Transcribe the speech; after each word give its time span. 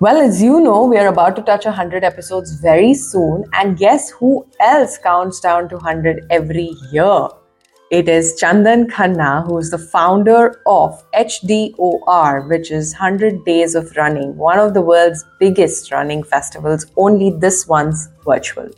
Well, 0.00 0.20
as 0.20 0.40
you 0.40 0.60
know, 0.60 0.84
we 0.84 0.96
are 0.96 1.08
about 1.08 1.34
to 1.36 1.42
touch 1.42 1.64
100 1.64 2.04
episodes 2.04 2.52
very 2.52 2.94
soon. 2.94 3.44
And 3.52 3.76
guess 3.76 4.10
who 4.10 4.46
else 4.60 4.96
counts 4.96 5.40
down 5.40 5.68
to 5.70 5.74
100 5.74 6.24
every 6.30 6.70
year? 6.92 7.28
It 7.90 8.06
is 8.06 8.38
Chandan 8.38 8.90
Khanna, 8.90 9.46
who 9.46 9.56
is 9.56 9.70
the 9.70 9.78
founder 9.78 10.60
of 10.66 11.10
HDOR, 11.12 12.46
which 12.46 12.70
is 12.70 12.92
100 12.92 13.46
Days 13.46 13.74
of 13.74 13.96
Running, 13.96 14.36
one 14.36 14.58
of 14.58 14.74
the 14.74 14.82
world's 14.82 15.24
biggest 15.40 15.90
running 15.90 16.22
festivals, 16.22 16.84
only 16.98 17.30
this 17.30 17.66
one's 17.66 18.10
virtual. 18.26 18.68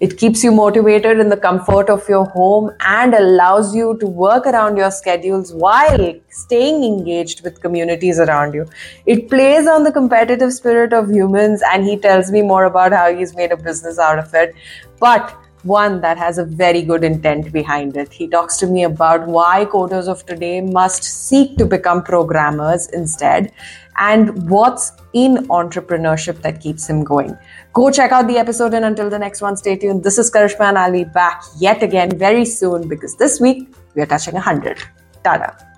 It 0.00 0.16
keeps 0.16 0.42
you 0.42 0.50
motivated 0.50 1.18
in 1.18 1.28
the 1.28 1.36
comfort 1.36 1.90
of 1.90 2.08
your 2.08 2.24
home 2.24 2.70
and 2.80 3.12
allows 3.12 3.74
you 3.74 3.98
to 3.98 4.06
work 4.06 4.46
around 4.46 4.78
your 4.78 4.90
schedules 4.90 5.52
while 5.52 6.14
staying 6.30 6.84
engaged 6.84 7.44
with 7.44 7.60
communities 7.60 8.18
around 8.18 8.54
you. 8.54 8.66
It 9.04 9.28
plays 9.28 9.66
on 9.66 9.84
the 9.84 9.92
competitive 9.92 10.54
spirit 10.54 10.94
of 10.94 11.10
humans, 11.10 11.62
and 11.70 11.84
he 11.84 11.98
tells 11.98 12.30
me 12.30 12.40
more 12.40 12.64
about 12.64 12.92
how 12.92 13.14
he's 13.14 13.36
made 13.36 13.52
a 13.52 13.58
business 13.58 13.98
out 13.98 14.18
of 14.18 14.32
it. 14.32 14.54
But 14.98 15.36
one 15.64 16.00
that 16.00 16.18
has 16.18 16.38
a 16.38 16.44
very 16.44 16.82
good 16.82 17.04
intent 17.04 17.52
behind 17.52 17.96
it. 17.96 18.12
He 18.12 18.28
talks 18.28 18.56
to 18.58 18.66
me 18.66 18.84
about 18.84 19.26
why 19.26 19.66
coders 19.66 20.08
of 20.08 20.24
today 20.26 20.60
must 20.60 21.02
seek 21.02 21.56
to 21.58 21.66
become 21.66 22.02
programmers 22.02 22.88
instead 22.88 23.52
and 23.96 24.48
what's 24.50 24.92
in 25.12 25.36
entrepreneurship 25.48 26.42
that 26.42 26.60
keeps 26.60 26.88
him 26.88 27.04
going. 27.04 27.36
Go 27.72 27.90
check 27.90 28.12
out 28.12 28.26
the 28.26 28.38
episode, 28.38 28.74
and 28.74 28.84
until 28.84 29.08
the 29.08 29.18
next 29.18 29.40
one, 29.40 29.56
stay 29.56 29.76
tuned. 29.76 30.02
This 30.02 30.18
is 30.18 30.30
Karishma, 30.30 30.68
and 30.68 30.78
I'll 30.78 30.92
be 30.92 31.04
back 31.04 31.42
yet 31.58 31.82
again 31.82 32.18
very 32.18 32.44
soon 32.44 32.88
because 32.88 33.16
this 33.16 33.40
week 33.40 33.74
we 33.94 34.02
are 34.02 34.06
touching 34.06 34.34
100. 34.34 34.78
Tada. 35.24 35.73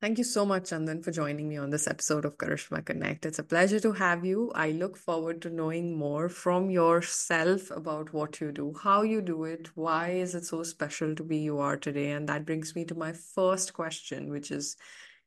Thank 0.00 0.18
you 0.18 0.22
so 0.22 0.46
much, 0.46 0.70
Chandan, 0.70 1.02
for 1.02 1.10
joining 1.10 1.48
me 1.48 1.56
on 1.56 1.70
this 1.70 1.88
episode 1.88 2.24
of 2.24 2.38
Karishma 2.38 2.84
Konnect. 2.84 3.26
It's 3.26 3.40
a 3.40 3.42
pleasure 3.42 3.80
to 3.80 3.90
have 3.90 4.24
you. 4.24 4.52
I 4.54 4.70
look 4.70 4.96
forward 4.96 5.42
to 5.42 5.50
knowing 5.50 5.98
more 5.98 6.28
from 6.28 6.70
yourself 6.70 7.72
about 7.72 8.12
what 8.12 8.40
you 8.40 8.52
do, 8.52 8.76
how 8.80 9.02
you 9.02 9.20
do 9.20 9.42
it, 9.42 9.70
why 9.74 10.10
is 10.10 10.36
it 10.36 10.44
so 10.44 10.62
special 10.62 11.16
to 11.16 11.24
be 11.24 11.38
you 11.38 11.58
are 11.58 11.76
today. 11.76 12.12
And 12.12 12.28
that 12.28 12.46
brings 12.46 12.76
me 12.76 12.84
to 12.84 12.94
my 12.94 13.12
first 13.12 13.72
question, 13.72 14.30
which 14.30 14.52
is 14.52 14.76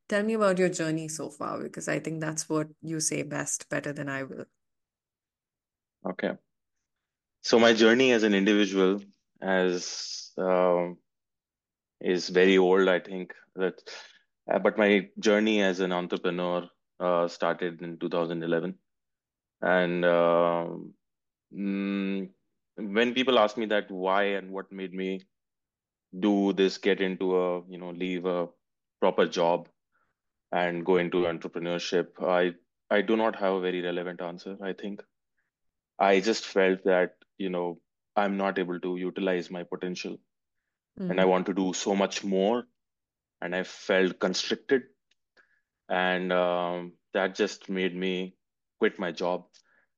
tell 0.08 0.24
me 0.24 0.36
about 0.36 0.58
your 0.58 0.70
journey 0.70 1.10
so 1.10 1.30
far, 1.30 1.62
because 1.62 1.90
I 1.90 2.00
think 2.00 2.22
that's 2.22 2.48
what 2.48 2.70
you 2.82 3.02
say 3.02 3.24
best, 3.24 3.68
better 3.70 3.92
than 3.92 4.08
I 4.08 4.24
will. 4.24 4.46
Okay. 6.12 6.32
So 7.42 7.60
my 7.60 7.74
journey 7.74 8.14
as 8.14 8.24
an 8.24 8.34
individual 8.34 9.02
as 9.42 10.32
um, 10.38 10.98
is 12.00 12.30
very 12.30 12.58
old, 12.58 12.88
I 12.88 13.00
think 13.00 13.34
that 13.58 13.82
uh, 14.52 14.60
but 14.60 14.78
my 14.78 15.08
journey 15.20 15.62
as 15.62 15.80
an 15.80 15.92
entrepreneur 15.92 16.68
uh, 17.00 17.28
started 17.28 17.82
in 17.82 17.98
2011. 17.98 18.76
And 19.62 20.06
uh, 20.06 20.68
mm, 21.54 22.30
when 22.76 23.14
people 23.14 23.40
ask 23.40 23.58
me 23.58 23.68
that 23.68 23.90
why 23.92 24.24
and 24.24 24.52
what 24.52 24.72
made 24.72 24.94
me 24.94 25.22
do 26.20 26.54
this, 26.54 26.78
get 26.78 27.00
into 27.00 27.38
a, 27.38 27.62
you 27.70 27.78
know, 27.78 27.92
leave 27.92 28.26
a 28.26 28.48
proper 29.00 29.28
job 29.28 29.70
and 30.52 30.86
go 30.86 30.98
into 30.98 31.24
entrepreneurship, 31.24 32.08
I 32.22 32.54
I 32.90 33.02
do 33.02 33.16
not 33.16 33.38
have 33.38 33.54
a 33.54 33.62
very 33.62 33.82
relevant 33.82 34.22
answer, 34.22 34.58
I 34.62 34.74
think. 34.74 35.02
I 35.98 36.20
just 36.20 36.46
felt 36.46 36.84
that, 36.84 37.14
you 37.38 37.50
know, 37.50 37.80
I'm 38.18 38.36
not 38.36 38.60
able 38.60 38.80
to 38.82 38.98
utilize 38.98 39.50
my 39.50 39.64
potential 39.64 40.18
mm. 41.00 41.10
and 41.10 41.22
I 41.22 41.26
want 41.26 41.46
to 41.46 41.54
do 41.54 41.72
so 41.74 41.96
much 41.96 42.24
more 42.24 42.66
and 43.42 43.56
I 43.56 43.64
felt 43.64 44.20
constricted. 44.20 44.84
And 45.90 46.32
um, 46.32 46.94
that 47.14 47.36
just 47.36 47.70
made 47.70 47.96
me 47.96 48.36
quit 48.80 49.00
my 49.00 49.12
job. 49.12 49.46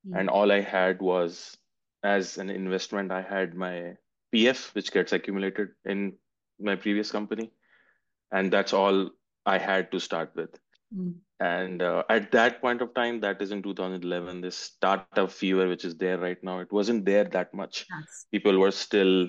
Mm. 0.08 0.20
And 0.20 0.30
all 0.30 0.52
I 0.52 0.62
had 0.62 1.02
was, 1.02 1.56
as 2.04 2.38
an 2.38 2.50
investment, 2.50 3.12
I 3.12 3.22
had 3.22 3.54
my 3.54 3.96
PF, 4.34 4.74
which 4.74 4.92
gets 4.92 5.14
accumulated 5.14 5.70
in 5.86 6.14
my 6.60 6.76
previous 6.76 7.12
company. 7.12 7.52
And 8.32 8.52
that's 8.52 8.74
all 8.74 9.12
I 9.46 9.58
had 9.58 9.92
to 9.92 10.00
start 10.00 10.32
with. 10.36 10.50
Mm. 10.96 11.16
And 11.40 11.82
uh, 11.82 12.04
at 12.10 12.32
that 12.32 12.62
point 12.62 12.82
of 12.82 12.94
time, 12.94 13.20
that 13.20 13.42
is 13.42 13.52
in 13.52 13.62
2011, 13.62 14.42
this 14.42 14.56
startup 14.56 15.32
fever, 15.32 15.68
which 15.68 15.84
is 15.84 15.96
there 15.96 16.18
right 16.18 16.42
now, 16.42 16.60
it 16.60 16.72
wasn't 16.72 17.06
there 17.06 17.26
that 17.26 17.54
much. 17.54 17.86
Yes. 17.90 18.26
People 18.32 18.58
were 18.60 18.72
still 18.72 19.28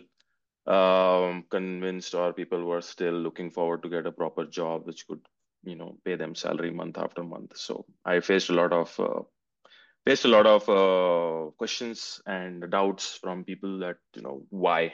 um, 0.66 1.44
convinced 1.50 2.14
or 2.14 2.32
people 2.32 2.64
were 2.64 2.80
still 2.80 3.14
looking 3.14 3.50
forward 3.50 3.82
to 3.82 3.88
get 3.88 4.06
a 4.06 4.12
proper 4.12 4.44
job 4.44 4.86
which 4.86 5.06
could 5.06 5.20
you 5.64 5.76
know 5.76 5.96
pay 6.04 6.16
them 6.16 6.34
salary 6.34 6.70
month 6.70 6.98
after 6.98 7.22
month 7.22 7.56
so 7.56 7.84
i 8.04 8.20
faced 8.20 8.50
a 8.50 8.54
lot 8.54 8.72
of 8.72 8.98
uh, 8.98 9.20
faced 10.06 10.24
a 10.24 10.28
lot 10.28 10.46
of 10.46 10.68
uh, 10.68 11.50
questions 11.56 12.20
and 12.26 12.70
doubts 12.70 13.18
from 13.22 13.44
people 13.44 13.78
that 13.78 13.96
you 14.14 14.22
know 14.22 14.42
why 14.50 14.92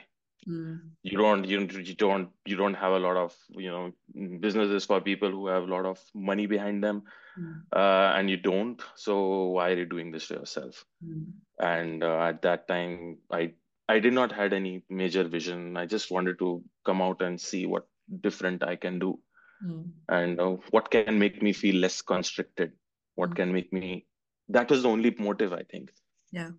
mm. 0.49 0.79
you 1.03 1.19
don't 1.19 1.45
you, 1.45 1.59
don't 1.59 1.87
you 1.87 1.95
don't 1.95 2.29
you 2.47 2.57
don't 2.57 2.75
have 2.75 2.93
a 2.93 2.99
lot 2.99 3.17
of 3.17 3.35
you 3.51 3.71
know 3.71 3.93
businesses 4.39 4.85
for 4.85 5.01
people 5.01 5.31
who 5.31 5.47
have 5.47 5.65
a 5.65 5.73
lot 5.75 5.87
of 5.87 6.01
money 6.15 6.47
behind 6.47 6.83
them 6.83 7.03
mm. 7.39 7.61
uh, 7.75 8.13
and 8.17 8.31
you 8.31 8.37
don't 8.37 8.83
so 8.95 9.47
why 9.47 9.71
are 9.71 9.79
you 9.79 9.87
doing 9.87 10.11
this 10.11 10.29
to 10.29 10.35
yourself 10.35 10.85
mm. 11.05 11.25
and 11.59 12.05
uh, 12.05 12.21
at 12.23 12.43
that 12.43 12.69
time 12.69 13.19
i 13.33 13.53
I 13.91 13.99
did 13.99 14.13
not 14.13 14.31
had 14.31 14.53
any 14.53 14.83
major 14.89 15.25
vision. 15.25 15.77
I 15.77 15.87
just 15.87 16.11
wanted 16.11 16.39
to 16.39 16.63
come 16.87 17.03
out 17.03 17.23
and 17.23 17.41
see 17.41 17.67
what 17.67 17.87
different 18.27 18.63
I 18.63 18.77
can 18.77 18.99
do, 18.99 19.19
mm. 19.67 19.85
and 20.09 20.41
uh, 20.41 20.57
what 20.71 20.91
can 20.91 21.19
make 21.19 21.43
me 21.43 21.53
feel 21.53 21.77
less 21.85 22.01
constricted. 22.01 22.73
What 23.17 23.31
mm. 23.31 23.37
can 23.37 23.53
make 23.53 23.73
me. 23.73 24.07
That 24.49 24.71
was 24.71 24.85
the 24.85 24.91
only 24.91 25.15
motive, 25.19 25.53
I 25.53 25.63
think. 25.63 25.91
Yeah. 26.31 26.51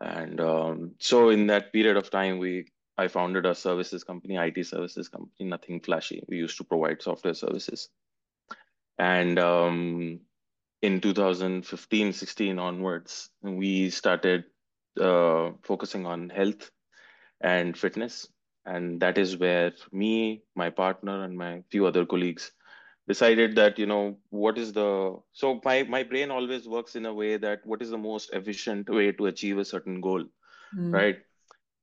And 0.00 0.40
um, 0.40 0.92
so 0.98 1.28
in 1.30 1.48
that 1.48 1.72
period 1.72 1.96
of 1.96 2.10
time, 2.10 2.38
we 2.38 2.66
I 2.96 3.08
founded 3.08 3.46
a 3.46 3.54
services 3.54 4.04
company, 4.04 4.36
IT 4.36 4.66
services 4.66 5.08
company, 5.08 5.48
nothing 5.48 5.80
flashy. 5.80 6.22
We 6.28 6.36
used 6.36 6.58
to 6.58 6.64
provide 6.64 7.02
software 7.02 7.34
services. 7.34 7.88
And 8.98 9.38
um, 9.38 10.20
in 10.82 11.00
2015, 11.00 12.12
16 12.12 12.58
onwards, 12.58 13.30
we 13.42 13.90
started 13.90 14.44
uh, 14.98 15.50
focusing 15.62 16.06
on 16.06 16.30
health 16.30 16.70
and 17.40 17.76
fitness. 17.76 18.28
And 18.66 19.00
that 19.00 19.18
is 19.18 19.36
where 19.36 19.72
me, 19.92 20.42
my 20.54 20.70
partner, 20.70 21.24
and 21.24 21.36
my 21.36 21.62
few 21.70 21.86
other 21.86 22.04
colleagues 22.04 22.52
decided 23.08 23.56
that, 23.56 23.78
you 23.78 23.86
know, 23.86 24.18
what 24.28 24.58
is 24.58 24.72
the 24.72 25.18
so 25.32 25.60
my, 25.64 25.82
my 25.84 26.02
brain 26.02 26.30
always 26.30 26.68
works 26.68 26.94
in 26.94 27.06
a 27.06 27.14
way 27.14 27.36
that 27.36 27.60
what 27.64 27.82
is 27.82 27.90
the 27.90 27.98
most 27.98 28.30
efficient 28.32 28.88
way 28.88 29.12
to 29.12 29.26
achieve 29.26 29.58
a 29.58 29.64
certain 29.64 30.00
goal, 30.00 30.24
mm. 30.76 30.92
right? 30.92 31.18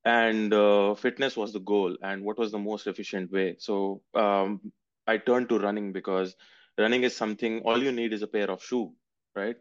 And 0.05 0.53
uh, 0.53 0.95
fitness 0.95 1.35
was 1.35 1.51
the 1.51 1.59
goal. 1.59 1.97
And 2.01 2.23
what 2.23 2.37
was 2.37 2.51
the 2.51 2.59
most 2.59 2.87
efficient 2.87 3.31
way? 3.31 3.55
So 3.59 4.01
um, 4.13 4.71
I 5.05 5.17
turned 5.17 5.49
to 5.49 5.59
running 5.59 5.91
because 5.91 6.35
running 6.77 7.03
is 7.03 7.15
something 7.15 7.61
all 7.61 7.81
you 7.81 7.91
need 7.91 8.13
is 8.13 8.21
a 8.21 8.27
pair 8.27 8.49
of 8.49 8.63
shoe, 8.63 8.93
right? 9.35 9.57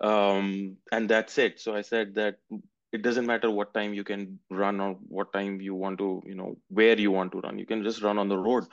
Um, 0.00 0.76
and 0.92 1.08
that's 1.08 1.38
it. 1.38 1.60
So 1.60 1.74
i 1.74 1.82
said 1.82 2.14
that 2.16 2.38
it 2.92 3.02
doesn't 3.02 3.26
matter 3.26 3.50
what 3.50 3.74
time 3.74 3.94
you 3.94 4.04
can 4.04 4.38
run 4.50 4.80
or 4.80 4.94
what 5.08 5.32
time 5.32 5.60
you 5.60 5.74
want 5.74 5.98
to 5.98 6.22
you 6.26 6.34
know 6.34 6.56
where 6.68 6.98
you 6.98 7.10
want 7.10 7.32
to 7.32 7.40
run. 7.40 7.58
You 7.58 7.66
can 7.66 7.82
just 7.82 8.02
run 8.02 8.18
on 8.18 8.28
the 8.28 8.38
road. 8.38 8.64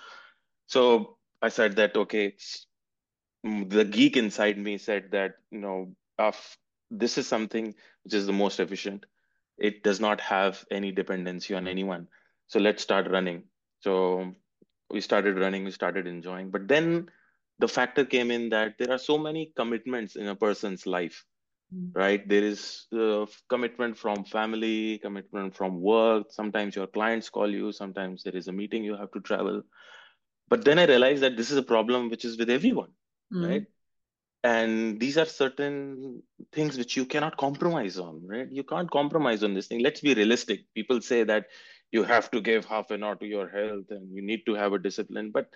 So 0.67 1.17
i 1.41 1.49
said 1.49 1.75
that 1.75 1.97
okay 1.97 2.35
mm, 3.45 3.69
the 3.69 3.85
geek 3.85 4.17
inside 4.17 4.57
me 4.57 4.77
said 4.77 5.11
that 5.11 5.35
you 5.51 5.59
know 5.59 5.95
this 6.89 7.17
is 7.17 7.27
something 7.27 7.73
which 8.03 8.13
is 8.13 8.25
the 8.25 8.33
most 8.33 8.59
efficient. 8.59 9.05
It 9.57 9.83
does 9.83 9.99
not 9.99 10.21
have 10.21 10.63
any 10.71 10.91
dependency 10.91 11.53
on 11.53 11.67
anyone. 11.67 12.07
So 12.47 12.59
let's 12.59 12.83
start 12.83 13.09
running. 13.09 13.43
So 13.81 14.33
we 14.89 15.01
started 15.01 15.37
running 15.39 15.63
we 15.63 15.71
started 15.71 16.07
enjoying. 16.07 16.51
But 16.51 16.67
then 16.67 17.09
the 17.63 17.67
factor 17.67 18.03
came 18.13 18.29
in 18.37 18.49
that 18.49 18.73
there 18.77 18.91
are 18.91 19.03
so 19.09 19.17
many 19.17 19.43
commitments 19.55 20.17
in 20.17 20.27
a 20.27 20.35
person's 20.35 20.85
life 20.85 21.23
mm. 21.73 21.91
right? 21.95 22.27
There 22.27 22.43
is 22.43 22.87
uh, 22.93 23.25
commitment 23.49 23.97
from 23.97 24.23
family 24.23 24.99
commitment 24.99 25.55
from 25.55 25.81
work. 25.81 26.27
Sometimes 26.29 26.75
your 26.75 26.87
clients 26.87 27.29
call 27.29 27.49
you. 27.49 27.71
Sometimes 27.71 28.23
there 28.23 28.35
is 28.35 28.47
a 28.47 28.51
meeting 28.51 28.83
you 28.83 28.97
have 28.97 29.11
to 29.11 29.21
travel. 29.21 29.61
But 30.49 30.65
then 30.65 30.77
i 30.77 30.85
realized 30.85 31.23
that 31.23 31.37
this 31.37 31.51
is 31.51 31.57
a 31.57 31.63
problem 31.63 32.09
which 32.09 32.25
is 32.25 32.37
with 32.37 32.49
everyone 32.49 32.91
mm. 33.33 33.47
right? 33.49 33.65
And 34.45 34.99
these 34.99 35.17
are 35.17 35.25
certain 35.25 36.21
things 36.51 36.77
which 36.77 36.97
you 36.97 37.05
cannot 37.05 37.37
compromise 37.37 37.97
on 37.97 38.21
right? 38.33 38.49
You 38.51 38.63
can't 38.63 38.91
compromise 38.91 39.43
on 39.43 39.53
this 39.53 39.67
thing. 39.67 39.79
Let's 39.79 40.01
be 40.01 40.13
realistic. 40.13 40.65
People 40.75 41.01
say 41.01 41.23
that 41.23 41.45
you 41.91 42.03
have 42.03 42.29
to 42.31 42.41
give 42.41 42.65
half 42.65 42.91
an 42.91 43.03
hour 43.03 43.15
to 43.15 43.25
your 43.25 43.47
health 43.47 43.85
and 43.89 44.13
you 44.13 44.21
need 44.21 44.45
to 44.47 44.55
have 44.55 44.73
a 44.73 44.79
discipline. 44.79 45.31
But 45.31 45.47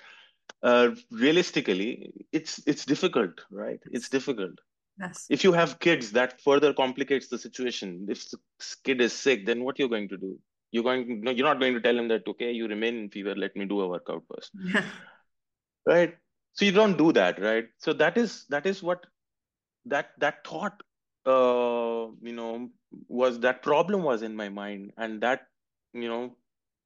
uh, 0.63 0.89
realistically 1.11 2.11
it's 2.31 2.61
it's 2.65 2.85
difficult 2.85 3.41
right? 3.51 3.79
It's 3.91 4.09
difficult. 4.09 4.59
Yes. 4.99 5.27
If 5.29 5.43
you 5.43 5.53
have 5.53 5.79
kids 5.79 6.11
that 6.13 6.41
further 6.41 6.73
complicates 6.73 7.27
the 7.27 7.37
situation. 7.37 8.07
If 8.09 8.29
the 8.31 8.39
kid 8.83 9.01
is 9.01 9.13
sick 9.13 9.45
then 9.45 9.63
what 9.63 9.77
you're 9.77 9.89
going 9.89 10.09
to 10.09 10.17
do? 10.17 10.39
You're 10.71 10.83
going 10.83 11.21
no, 11.21 11.31
you're 11.31 11.47
not 11.47 11.59
going 11.59 11.75
to 11.75 11.81
tell 11.81 11.97
him 11.97 12.07
that 12.07 12.27
okay 12.27 12.51
you 12.51 12.67
remain 12.67 12.97
in 12.97 13.09
fever 13.09 13.35
let 13.35 13.55
me 13.55 13.65
do 13.65 13.81
a 13.81 13.87
workout 13.87 14.23
first. 14.33 14.51
Right? 15.85 16.17
So 16.53 16.65
you 16.65 16.71
don't 16.71 16.97
do 16.97 17.13
that 17.13 17.39
right? 17.39 17.67
So 17.77 17.93
that 17.93 18.17
is 18.17 18.45
that 18.49 18.65
is 18.65 18.83
what 18.83 19.05
that 19.85 20.09
that 20.17 20.45
thought 20.45 20.81
uh 21.25 22.07
you 22.21 22.33
know 22.33 22.69
was 23.07 23.39
that 23.41 23.61
problem 23.61 24.03
was 24.03 24.21
in 24.21 24.35
my 24.35 24.49
mind. 24.49 24.91
And 24.97 25.21
that 25.21 25.47
you 25.93 26.09
know 26.09 26.35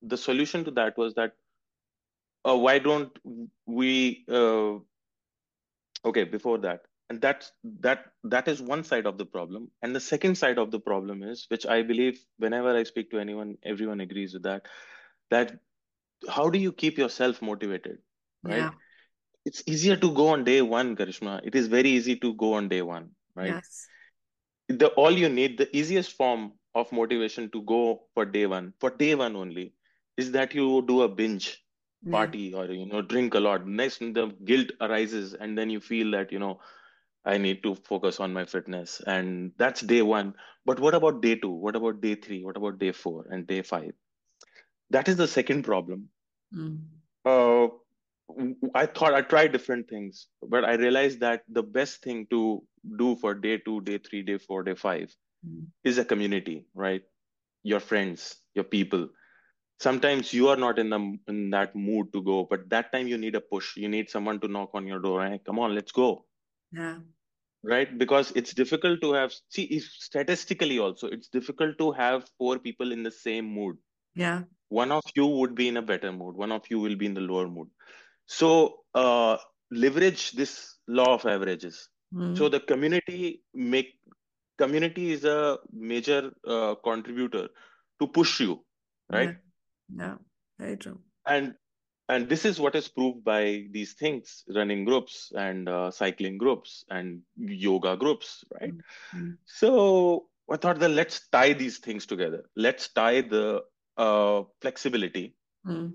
the 0.02 0.18
solution 0.18 0.63
to 0.66 0.72
that 0.72 0.98
was 0.98 1.13
that 1.16 1.34
uh, 2.46 2.56
why 2.58 2.80
don't 2.80 3.18
we 3.66 4.26
uh, 4.30 4.78
okay 6.06 6.24
before 6.24 6.58
that 6.58 6.82
and 7.10 7.22
that's 7.22 7.52
that 7.82 8.06
that 8.24 8.48
is 8.48 8.62
one 8.62 8.84
side 8.84 9.06
of 9.06 9.18
the 9.18 9.26
problem 9.26 9.70
and 9.82 9.96
the 9.96 10.00
second 10.00 10.36
side 10.36 10.58
of 10.58 10.72
the 10.72 10.80
problem 10.80 11.24
is 11.24 11.46
which 11.50 11.66
i 11.66 11.82
believe 11.82 12.20
whenever 12.38 12.76
i 12.76 12.84
speak 12.84 13.12
to 13.12 13.20
anyone 13.20 13.58
everyone 13.64 14.02
agrees 14.02 14.34
with 14.34 14.44
that 14.44 14.68
that 15.30 15.60
how 16.30 16.50
do 16.50 16.60
you 16.60 16.72
keep 16.72 16.98
yourself 16.98 17.42
motivated 17.42 18.00
right 18.44 18.58
Yeah. 18.58 18.72
it's 19.46 19.64
easier 19.68 19.96
to 19.98 20.12
go 20.14 20.28
on 20.30 20.44
day 20.44 20.62
one 20.62 20.96
karishma 20.96 21.40
it 21.44 21.56
is 21.56 21.68
very 21.68 21.90
easy 21.90 22.16
to 22.16 22.34
go 22.34 22.54
on 22.54 22.70
day 22.70 22.82
one 22.82 23.10
right 23.36 23.54
Yes. 23.56 23.88
the 24.68 24.88
all 25.04 25.12
you 25.12 25.30
need 25.30 25.58
the 25.58 25.70
easiest 25.76 26.14
form 26.14 26.54
of 26.76 26.92
motivation 26.92 27.50
to 27.52 27.62
go 27.64 28.04
for 28.14 28.26
day 28.26 28.46
one 28.46 28.74
for 28.80 28.90
day 28.90 29.14
one 29.16 29.36
only 29.36 29.74
is 30.18 30.32
that 30.32 30.54
you 30.54 30.84
do 30.88 31.02
a 31.02 31.10
binge. 31.10 31.61
Party 32.09 32.53
or 32.53 32.65
you 32.65 32.86
know 32.86 33.01
drink 33.01 33.33
a 33.36 33.39
lot 33.39 33.65
next 33.68 34.00
the 34.00 34.25
guilt 34.45 34.71
arises 34.81 35.33
and 35.33 35.57
then 35.57 35.69
you 35.69 35.80
feel 35.80 36.12
that 36.12 36.31
you 36.31 36.39
know 36.39 36.59
i 37.25 37.38
need 37.38 37.62
to 37.63 37.75
focus 37.75 38.19
on 38.19 38.33
my 38.33 38.45
fitness 38.45 39.01
and 39.07 39.51
that's 39.57 39.81
day 39.81 40.01
one 40.01 40.33
but 40.65 40.80
what 40.80 40.95
about 40.95 41.21
day 41.21 41.36
two 41.36 41.51
what 41.51 41.75
about 41.75 42.01
day 42.01 42.15
three 42.15 42.44
what 42.44 42.57
about 42.57 42.80
day 42.80 42.92
four 42.92 43.25
and 43.30 43.48
day 43.48 43.62
five 43.62 43.94
that 44.92 45.07
is 45.09 45.18
the 45.18 45.27
second 45.27 45.63
problem 45.63 46.09
Mm. 46.53 47.01
uh, 47.25 47.68
I 48.74 48.86
thought 48.86 49.13
I 49.13 49.21
tried 49.21 49.51
different 49.51 49.89
things, 49.89 50.27
but 50.42 50.63
I 50.65 50.74
realized 50.75 51.19
that 51.21 51.44
the 51.48 51.63
best 51.63 52.01
thing 52.01 52.27
to 52.31 52.63
do 52.98 53.15
for 53.15 53.33
day 53.33 53.57
two, 53.57 53.81
day 53.81 53.98
three, 53.98 54.21
day 54.24 54.38
four, 54.38 54.63
day 54.63 54.75
five 54.75 55.15
Mm. 55.45 55.71
is 55.83 55.98
a 55.98 56.06
community, 56.06 56.65
right? 56.74 57.03
Your 57.63 57.80
friends, 57.80 58.38
your 58.53 58.63
people. 58.65 59.09
Sometimes 59.81 60.33
you 60.33 60.48
are 60.50 60.57
not 60.57 60.80
in 60.80 60.89
the 60.89 61.00
in 61.28 61.50
that 61.51 61.75
mood 61.75 62.13
to 62.13 62.22
go, 62.24 62.45
but 62.50 62.69
that 62.69 62.92
time 62.94 63.07
you 63.07 63.18
need 63.18 63.36
a 63.36 63.42
push. 63.42 63.75
You 63.78 63.89
need 63.89 64.10
someone 64.10 64.39
to 64.42 64.48
knock 64.48 64.72
on 64.74 64.88
your 64.88 65.00
door. 65.00 65.25
Hey, 65.25 65.39
come 65.45 65.60
on, 65.60 65.75
let's 65.75 65.92
go, 65.92 66.25
Yeah. 66.72 67.00
right? 67.63 67.98
Because 67.98 68.31
it's 68.36 68.54
difficult 68.54 69.01
to 69.01 69.13
have. 69.13 69.33
See, 69.50 69.63
if 69.63 69.83
statistically 69.83 70.80
also, 70.80 71.07
it's 71.07 71.30
difficult 71.30 71.78
to 71.80 71.92
have 71.92 72.28
four 72.38 72.60
people 72.60 72.92
in 72.92 73.04
the 73.04 73.12
same 73.12 73.45
mood. 73.45 73.78
Yeah. 74.16 74.44
One 74.69 74.92
of 74.92 75.04
you 75.16 75.25
would 75.28 75.56
be 75.56 75.68
in 75.69 75.78
a 75.78 75.81
better 75.81 76.12
mood. 76.12 76.36
One 76.36 76.51
of 76.51 76.63
you 76.69 76.80
will 76.80 76.95
be 76.95 77.06
in 77.06 77.13
the 77.13 77.22
lower 77.22 77.48
mood. 77.48 77.69
So 78.25 78.80
uh, 78.95 79.38
leverage 79.72 80.31
this 80.34 80.77
law 80.88 81.13
of 81.16 81.25
averages. 81.25 81.89
Mm. 82.13 82.36
So 82.38 82.50
the 82.50 82.60
community 82.60 83.44
make 83.54 84.00
community 84.57 85.12
is 85.12 85.25
a 85.25 85.60
major 85.72 86.31
uh, 86.48 86.75
contributor 86.84 87.50
to 88.00 88.07
push 88.07 88.39
you, 88.42 88.63
right? 89.12 89.31
Yeah. 89.31 89.50
Yeah. 89.96 90.16
Very 90.60 90.78
true. 90.78 91.00
And 91.26 91.56
and 92.10 92.28
this 92.28 92.44
is 92.46 92.60
what 92.60 92.76
is 92.76 92.88
proved 92.90 93.24
by 93.24 93.68
these 93.72 93.94
things, 93.94 94.44
running 94.54 94.84
groups 94.84 95.32
and 95.36 95.70
uh, 95.70 95.92
cycling 95.92 96.38
groups 96.38 96.84
and 96.90 97.22
yoga 97.38 97.96
groups, 97.96 98.44
right? 98.60 98.74
Mm. 99.16 99.38
So 99.46 100.26
I 100.52 100.58
thought 100.58 100.80
that 100.80 100.90
let's 100.90 101.28
tie 101.30 101.54
these 101.54 101.78
things 101.78 102.06
together. 102.06 102.44
Let's 102.56 102.90
tie 102.90 103.22
the 103.22 103.64
uh, 103.98 104.44
flexibility 104.62 105.36
Mm. 105.66 105.94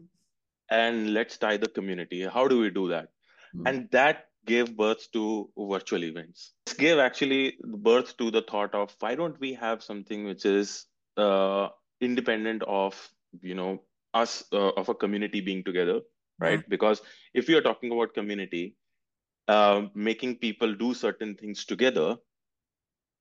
and 0.71 1.13
let's 1.13 1.37
tie 1.39 1.57
the 1.57 1.69
community. 1.69 2.23
How 2.23 2.47
do 2.47 2.61
we 2.61 2.71
do 2.71 2.89
that? 2.89 3.09
Mm. 3.55 3.69
And 3.69 3.91
that 3.91 4.29
gave 4.47 4.77
birth 4.77 5.11
to 5.13 5.51
virtual 5.59 6.05
events. 6.05 6.53
This 6.67 6.75
gave 6.75 6.99
actually 6.99 7.59
birth 7.61 8.17
to 8.19 8.31
the 8.31 8.43
thought 8.43 8.75
of 8.75 8.95
why 9.01 9.17
don't 9.17 9.39
we 9.41 9.55
have 9.55 9.83
something 9.83 10.25
which 10.25 10.45
is 10.47 10.87
uh, 11.17 11.69
independent 12.01 12.63
of, 12.63 12.95
you 13.43 13.55
know, 13.55 13.83
us, 14.15 14.45
uh, 14.53 14.71
of 14.71 14.89
a 14.89 14.95
community 14.95 15.41
being 15.41 15.63
together, 15.65 16.01
right? 16.39 16.69
Because 16.69 17.03
if 17.35 17.49
we 17.49 17.55
are 17.55 17.63
talking 17.63 17.93
about 17.93 18.15
community, 18.15 18.77
uh, 19.49 19.87
making 19.95 20.37
people 20.37 20.75
do 20.75 20.95
certain 20.95 21.35
things 21.35 21.65
together, 21.65 22.17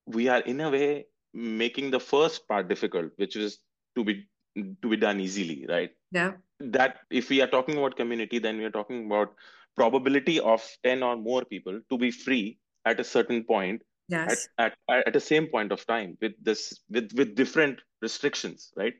we 0.05 0.27
are 0.27 0.41
in 0.41 0.61
a 0.61 0.69
way 0.69 1.05
making 1.33 1.91
the 1.91 1.99
first 1.99 2.47
part 2.47 2.67
difficult, 2.67 3.11
which 3.17 3.35
is 3.35 3.59
to 3.95 4.03
be 4.03 4.27
to 4.81 4.89
be 4.89 4.95
done 4.97 5.19
easily, 5.19 5.65
right? 5.67 5.91
Yeah. 6.11 6.33
that 6.59 6.99
if 7.09 7.29
we 7.29 7.41
are 7.41 7.47
talking 7.47 7.77
about 7.77 7.97
community, 7.97 8.39
then 8.39 8.57
we 8.57 8.63
are 8.63 8.71
talking 8.71 9.05
about 9.07 9.35
probability 9.75 10.39
of 10.39 10.65
10 10.85 11.03
or 11.03 11.17
more 11.17 11.43
people 11.43 11.81
to 11.89 11.97
be 11.97 12.11
free 12.11 12.57
at 12.85 12.99
a 12.99 13.03
certain 13.03 13.43
point 13.43 13.81
at, 14.11 14.29
Yes. 14.29 14.47
at, 14.57 14.77
at 14.89 15.13
the 15.13 15.19
same 15.19 15.47
point 15.47 15.71
of 15.73 15.85
time 15.87 16.17
with 16.21 16.33
this 16.41 16.79
with 16.89 17.11
with 17.13 17.35
different 17.35 17.81
restrictions, 18.01 18.71
right? 18.77 18.93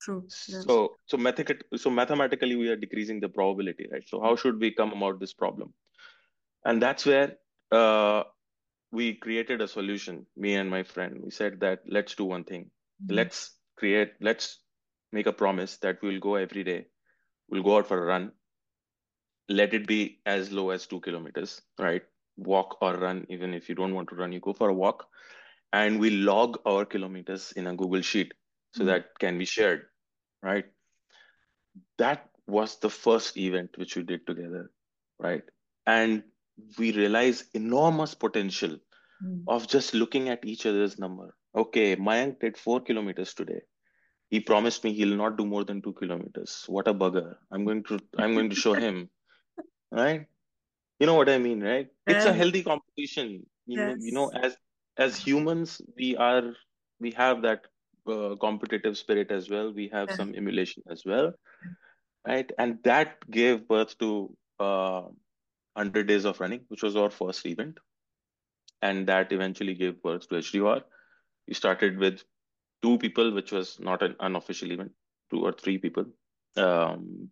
True. 0.00 0.22
Yes. 0.24 0.64
So 0.66 0.96
so 1.06 1.16
mathematic 1.16 1.64
so 1.76 1.90
mathematically 1.90 2.56
we 2.56 2.68
are 2.68 2.76
decreasing 2.76 3.20
the 3.20 3.28
probability, 3.28 3.88
right? 3.90 4.08
So 4.08 4.20
how 4.20 4.36
should 4.36 4.60
we 4.60 4.72
come 4.72 4.92
about 4.92 5.20
this 5.20 5.32
problem? 5.32 5.74
And 6.64 6.82
that's 6.82 7.06
where 7.06 7.36
uh, 7.72 8.24
we 8.90 9.14
created 9.14 9.60
a 9.60 9.68
solution, 9.68 10.26
me 10.36 10.54
and 10.54 10.70
my 10.70 10.82
friend. 10.82 11.20
We 11.22 11.30
said 11.30 11.60
that 11.60 11.80
let's 11.86 12.14
do 12.14 12.24
one 12.24 12.44
thing. 12.44 12.70
Mm. 13.04 13.16
Let's 13.16 13.54
create, 13.76 14.12
let's 14.20 14.58
make 15.12 15.26
a 15.26 15.32
promise 15.32 15.76
that 15.78 15.98
we'll 16.02 16.20
go 16.20 16.34
every 16.36 16.64
day. 16.64 16.86
We'll 17.48 17.62
go 17.62 17.78
out 17.78 17.86
for 17.86 18.02
a 18.02 18.06
run. 18.06 18.32
Let 19.48 19.72
it 19.72 19.86
be 19.86 20.20
as 20.26 20.52
low 20.52 20.70
as 20.70 20.86
two 20.86 21.00
kilometers, 21.00 21.62
right? 21.78 22.02
Walk 22.36 22.78
or 22.82 22.96
run, 22.96 23.26
even 23.30 23.54
if 23.54 23.68
you 23.68 23.74
don't 23.74 23.94
want 23.94 24.08
to 24.10 24.14
run, 24.14 24.32
you 24.32 24.40
go 24.40 24.52
for 24.52 24.68
a 24.68 24.74
walk. 24.74 25.06
And 25.72 26.00
we 26.00 26.10
log 26.10 26.58
our 26.66 26.84
kilometers 26.84 27.52
in 27.52 27.66
a 27.66 27.76
Google 27.76 28.02
Sheet 28.02 28.32
so 28.72 28.84
that 28.84 29.18
can 29.18 29.38
be 29.38 29.44
shared, 29.44 29.86
right? 30.42 30.66
That 31.98 32.28
was 32.46 32.76
the 32.78 32.90
first 32.90 33.36
event 33.36 33.76
which 33.76 33.96
we 33.96 34.02
did 34.02 34.26
together, 34.26 34.70
right? 35.18 35.42
And 35.86 36.24
we 36.78 36.92
realized 36.92 37.44
enormous 37.54 38.14
potential 38.14 38.78
Mm. 39.24 39.44
of 39.48 39.66
just 39.66 39.94
looking 39.94 40.28
at 40.28 40.44
each 40.44 40.64
other's 40.66 40.98
number. 40.98 41.34
Okay, 41.54 41.96
Mayank 41.96 42.40
did 42.40 42.56
four 42.56 42.80
kilometers 42.80 43.34
today. 43.34 43.62
He 44.30 44.40
promised 44.40 44.84
me 44.84 44.92
he'll 44.92 45.16
not 45.16 45.36
do 45.38 45.46
more 45.46 45.64
than 45.64 45.82
two 45.82 45.92
kilometers. 45.94 46.64
What 46.68 46.88
a 46.88 46.94
bugger. 46.94 47.36
I'm 47.50 47.64
going 47.64 47.82
to 47.84 47.98
I'm 48.18 48.34
going 48.34 48.50
to 48.50 48.56
show 48.56 48.74
him, 48.74 49.10
right? 49.90 50.26
You 51.00 51.06
know 51.06 51.14
what 51.14 51.28
I 51.28 51.38
mean, 51.38 51.62
right? 51.62 51.88
It's 52.06 52.24
a 52.26 52.32
healthy 52.32 52.62
competition. 52.62 53.46
You 53.66 53.78
know, 53.78 53.94
you 53.98 54.12
know, 54.12 54.28
as 54.30 54.56
as 54.96 55.16
humans, 55.18 55.80
we 55.96 56.16
are 56.16 56.54
we 57.00 57.12
have 57.12 57.42
that 57.42 57.66
uh, 58.08 58.36
competitive 58.36 58.96
spirit 58.98 59.30
as 59.30 59.50
well. 59.50 59.72
We 59.72 59.88
have 59.88 60.10
Yeah. 60.10 60.16
some 60.16 60.34
emulation 60.34 60.82
as 60.88 61.04
well, 61.04 61.32
right? 62.26 62.50
And 62.58 62.82
that 62.84 63.28
gave 63.30 63.68
birth 63.68 63.98
to 63.98 64.36
uh, 64.60 65.02
100 65.02 66.06
Days 66.08 66.24
of 66.24 66.40
Running, 66.40 66.64
which 66.68 66.82
was 66.82 66.96
our 66.96 67.10
first 67.10 67.46
event. 67.46 67.78
And 68.82 69.06
that 69.08 69.32
eventually 69.32 69.74
gave 69.74 70.02
birth 70.02 70.28
to 70.28 70.36
HDR. 70.36 70.84
We 71.46 71.54
started 71.54 71.98
with 71.98 72.22
two 72.82 72.98
people, 72.98 73.32
which 73.32 73.52
was 73.52 73.78
not 73.80 74.02
an 74.02 74.16
unofficial 74.20 74.72
event, 74.72 74.92
two 75.30 75.44
or 75.44 75.52
three 75.52 75.78
people, 75.78 76.06
um, 76.56 77.30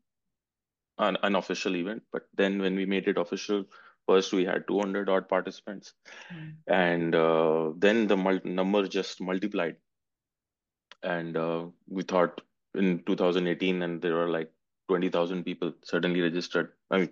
an 0.99 1.16
unofficial 1.23 1.76
event. 1.76 2.02
But 2.12 2.28
then 2.35 2.59
when 2.61 2.76
we 2.76 2.87
made 2.87 3.09
it 3.09 3.18
official, 3.18 3.64
first 4.06 4.33
we 4.33 4.45
had 4.45 4.66
200 4.68 5.09
odd 5.09 5.28
participants, 5.28 5.95
Mm. 6.33 6.56
and 6.66 7.14
uh, 7.14 7.73
then 7.76 8.06
the 8.09 8.16
mul 8.16 8.40
number 8.45 8.87
just 8.88 9.21
multiplied. 9.21 9.76
And 11.06 11.36
uh, 11.36 11.66
we 11.88 12.02
thought 12.02 12.40
in 12.75 13.02
2018, 13.06 13.82
and 13.82 14.02
there 14.02 14.14
were 14.14 14.28
like 14.28 14.50
20,000 14.88 15.44
people 15.44 15.72
suddenly 15.82 16.20
registered. 16.20 16.72
I 16.90 16.98
mean, 16.98 17.10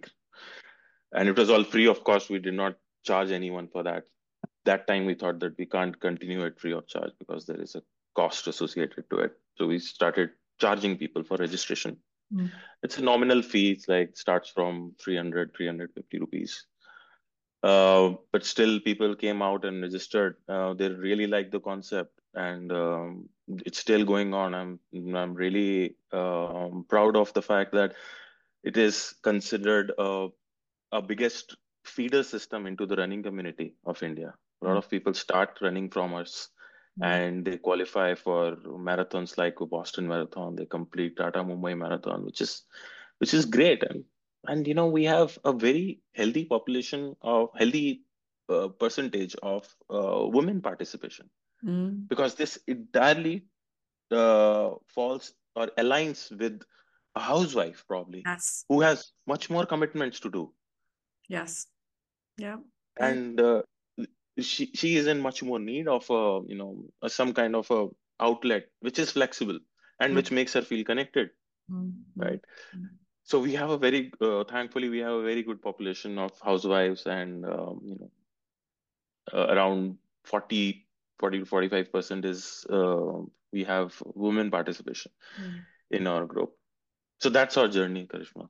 and 1.13 1.29
it 1.29 1.39
was 1.39 1.49
all 1.49 1.65
free 1.65 1.87
of 1.87 2.03
cost. 2.03 2.29
We 2.29 2.41
did 2.41 2.55
not 2.55 2.77
charge 3.05 3.31
anyone 3.31 3.69
for 3.69 3.85
that. 3.85 4.05
That 4.65 4.87
time 4.89 5.07
we 5.07 5.15
thought 5.15 5.39
that 5.41 5.57
we 5.59 5.67
can't 5.67 5.99
continue 6.01 6.45
it 6.45 6.59
free 6.59 6.73
of 6.73 6.89
charge 6.89 7.13
because 7.19 7.47
there 7.47 7.61
is 7.61 7.77
a 7.77 7.83
cost 8.17 8.49
associated 8.49 9.05
to 9.11 9.19
it. 9.19 9.33
So 9.57 9.67
we 9.67 9.79
started 9.79 10.31
charging 10.61 10.97
people 10.97 11.23
for 11.23 11.37
registration. 11.37 11.97
Mm. 12.33 12.51
It's 12.83 12.99
a 12.99 13.03
nominal 13.03 13.43
fee. 13.43 13.73
It's 13.73 13.89
like 13.89 14.17
starts 14.17 14.51
from 14.51 14.95
300, 15.01 15.55
350 15.57 16.19
rupees. 16.19 16.67
Uh, 17.63 18.15
but 18.33 18.45
still, 18.45 18.81
people 18.81 19.15
came 19.15 19.41
out 19.41 19.65
and 19.65 19.83
registered. 19.83 20.37
Uh, 20.49 20.75
they 20.75 20.89
really 20.89 21.27
liked 21.27 21.51
the 21.51 21.61
concept, 21.61 22.13
and 22.35 22.71
um, 22.71 23.27
it's 23.49 23.79
still 23.79 24.05
going 24.05 24.35
on. 24.35 24.55
I'm 24.55 24.81
I'm 25.15 25.35
really 25.35 25.97
um, 26.13 26.85
proud 26.89 27.17
of 27.17 27.33
the 27.35 27.43
fact 27.43 27.73
that 27.73 27.95
it 28.63 28.77
is 28.77 29.15
considered 29.23 29.93
a, 29.99 30.29
a 30.93 31.03
biggest 31.03 31.57
feeder 31.85 32.23
system 32.23 32.67
into 32.67 32.87
the 32.87 32.97
running 32.97 33.23
community 33.23 33.75
of 33.85 34.03
India. 34.03 34.35
A 34.63 34.67
lot 34.67 34.77
of 34.77 34.89
people 34.91 35.15
start 35.15 35.59
running 35.61 35.91
from 35.91 36.15
us, 36.15 36.49
Mm. 37.01 37.07
and 37.07 37.45
they 37.45 37.57
qualify 37.59 38.15
for 38.15 38.57
marathons 38.89 39.37
like 39.37 39.57
Boston 39.71 40.07
Marathon. 40.07 40.55
They 40.55 40.65
complete 40.67 41.17
Tata 41.17 41.41
Mumbai 41.43 41.77
Marathon, 41.77 42.25
which 42.25 42.41
is 42.41 42.63
which 43.19 43.35
is 43.35 43.45
great. 43.47 43.83
And 43.83 44.05
and 44.47 44.67
you 44.69 44.75
know 44.75 44.87
we 44.87 45.05
have 45.05 45.39
a 45.45 45.53
very 45.53 46.01
healthy 46.15 46.45
population 46.45 47.17
of 47.23 47.51
healthy 47.57 48.05
uh, 48.49 48.69
percentage 48.69 49.35
of 49.43 49.67
uh, 49.91 50.27
women 50.29 50.61
participation 50.61 51.29
Mm. 51.65 52.09
because 52.09 52.35
this 52.35 52.59
entirely 52.67 53.47
uh, 54.11 54.71
falls 54.95 55.35
or 55.57 55.69
aligns 55.79 56.31
with 56.39 56.63
a 57.15 57.21
housewife 57.21 57.85
probably 57.89 58.23
Yes. 58.27 58.65
who 58.69 58.81
has 58.81 59.13
much 59.27 59.49
more 59.51 59.67
commitments 59.67 60.21
to 60.21 60.31
do 60.31 60.53
Yes. 61.29 61.67
Yeah. 62.37 62.59
And 62.97 63.41
uh, 63.41 63.63
she 64.41 64.67
she 64.75 64.97
is 64.97 65.07
in 65.07 65.21
much 65.21 65.43
more 65.43 65.59
need 65.59 65.89
of 65.89 66.09
a 66.11 66.41
you 66.47 66.57
know 66.57 66.85
a, 67.03 67.09
some 67.09 67.33
kind 67.33 67.57
of 67.57 67.71
a 67.71 67.89
outlet 68.21 68.67
which 68.81 68.99
is 68.99 69.13
flexible 69.13 69.59
and 70.01 70.15
which 70.15 70.31
Mm. 70.31 70.35
makes 70.41 70.53
her 70.55 70.63
feel 70.63 70.85
connected 70.85 71.31
Mm. 71.71 71.93
Mm. 72.17 72.25
right 72.27 72.41
Mm. 72.77 72.89
so 73.23 73.41
we 73.41 73.55
have 73.55 73.71
a 73.71 73.79
very 73.79 74.13
uh, 74.21 74.45
thankfully 74.45 74.89
we 74.89 74.99
have 74.99 75.15
a 75.15 75.23
very 75.23 75.43
good 75.43 75.63
population 75.63 76.19
of 76.19 76.33
housewives 76.41 77.07
and 77.07 77.47
um, 77.47 77.81
you 77.85 77.97
know 78.01 78.11
uh, 79.33 79.47
around 79.55 79.99
40 80.25 80.84
40 81.25 81.41
to 81.41 81.47
45 81.47 81.93
percent 81.93 82.25
is 82.35 82.67
uh, 82.71 83.23
we 83.53 83.65
have 83.65 84.03
women 84.27 84.51
participation 84.51 85.13
Mm. 85.41 85.65
in 85.91 86.07
our 86.07 86.27
group 86.27 86.57
so 87.21 87.31
that's 87.31 87.57
our 87.57 87.69
journey 87.69 88.07
Karishma 88.07 88.49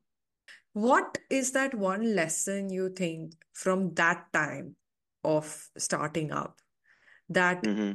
What 0.74 1.18
is 1.30 1.52
that 1.52 1.74
one 1.74 2.14
lesson 2.14 2.70
you 2.70 2.90
think 2.90 3.32
from 3.52 3.94
that 3.94 4.32
time 4.32 4.76
of 5.24 5.70
starting 5.78 6.32
up 6.32 6.60
that 7.28 7.64
hmm 7.64 7.92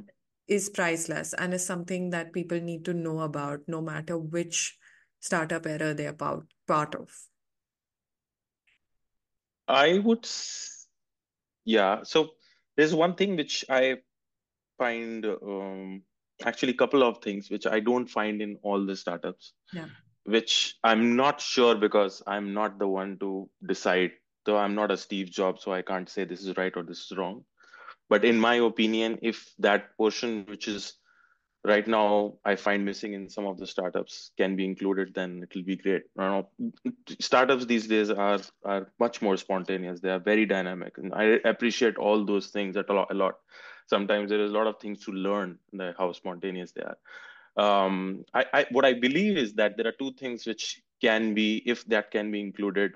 is 0.48 0.70
priceless 0.70 1.34
and 1.34 1.54
is 1.54 1.66
something 1.66 2.10
that 2.12 2.34
people 2.34 2.60
need 2.60 2.86
to 2.86 2.94
know 2.94 3.20
about 3.22 3.68
no 3.68 3.82
matter 3.82 4.18
which 4.18 4.78
startup 5.20 5.68
era 5.68 5.94
they're 5.94 6.14
part, 6.14 6.46
part 6.68 6.96
of? 6.96 7.28
I 9.68 10.00
would 10.00 10.28
yeah 11.66 12.04
so 12.04 12.36
there's 12.76 12.94
one 12.96 13.16
thing 13.16 13.36
which 13.36 13.66
I 13.70 13.98
find 14.80 15.26
um, 15.26 16.02
actually 16.52 16.74
a 16.74 16.82
couple 16.84 17.04
of 17.04 17.20
things 17.28 17.50
which 17.56 17.68
I 17.68 17.80
don't 17.90 18.08
find 18.18 18.42
in 18.48 18.58
all 18.64 18.86
the 18.86 18.96
startups, 18.96 19.54
Yeah. 19.74 19.88
which 20.38 20.56
I'm 20.84 21.16
not 21.16 21.42
sure 21.42 21.76
because 21.76 22.24
I'm 22.36 22.54
not 22.54 22.80
the 22.80 22.88
one 22.88 23.18
to 23.20 23.50
decide. 23.76 24.12
Though 24.46 24.58
I'm 24.58 24.76
not 24.76 24.92
a 24.92 24.98
Steve 24.98 25.30
Jobs, 25.38 25.64
so 25.64 25.74
I 25.74 25.82
can't 25.88 26.10
say 26.10 26.24
this 26.26 26.44
is 26.46 26.56
right 26.58 26.76
or 26.82 26.84
this 26.84 27.02
is 27.06 27.18
wrong. 27.18 27.44
But 28.14 28.26
in 28.26 28.40
my 28.40 28.56
opinion, 28.68 29.20
if 29.22 29.42
that 29.60 29.90
portion 29.98 30.46
which 30.54 30.68
is 30.68 30.94
right 31.72 31.88
now 31.96 32.38
I 32.52 32.56
find 32.56 32.86
missing 32.86 33.14
in 33.18 33.30
some 33.30 33.46
of 33.46 33.58
the 33.60 33.68
startups 33.68 34.32
can 34.38 34.56
be 34.56 34.66
included, 34.66 35.14
then 35.14 35.44
it 35.44 35.54
will 35.56 35.68
be 35.72 35.76
great. 35.76 36.04
Startups 37.20 37.66
these 37.66 37.88
days 37.88 38.10
are 38.10 38.40
are 38.64 38.92
much 39.00 39.22
more 39.22 39.38
spontaneous. 39.38 40.00
They 40.00 40.10
are 40.10 40.20
very 40.32 40.46
dynamic, 40.46 40.98
and 40.98 41.14
I 41.14 41.24
appreciate 41.54 41.98
all 41.98 42.26
those 42.26 42.48
things 42.48 42.76
a 42.78 42.86
lot. 43.00 43.12
A 43.12 43.14
lot. 43.14 43.36
Sometimes 43.89 44.29
there 44.29 44.41
is 44.41 44.51
a 44.51 44.55
lot 44.55 44.67
of 44.67 44.79
things 44.79 45.05
to 45.05 45.12
learn 45.12 45.60
the 45.74 45.96
how 45.98 46.12
spontaneous 46.13 46.74
they 46.74 46.84
are. 46.84 46.98
Um, 47.58 48.25
I, 48.34 48.46
I 48.53 48.67
what 48.72 48.86
I 48.86 48.93
believe 48.93 49.38
is 49.38 49.55
that 49.55 49.77
there 49.77 49.88
are 49.88 49.93
two 49.93 50.13
things 50.13 50.46
which 50.48 50.81
can 51.01 51.34
be, 51.36 51.63
if 51.65 51.86
that 51.88 52.12
can 52.12 52.31
be 52.31 52.41
included, 52.41 52.96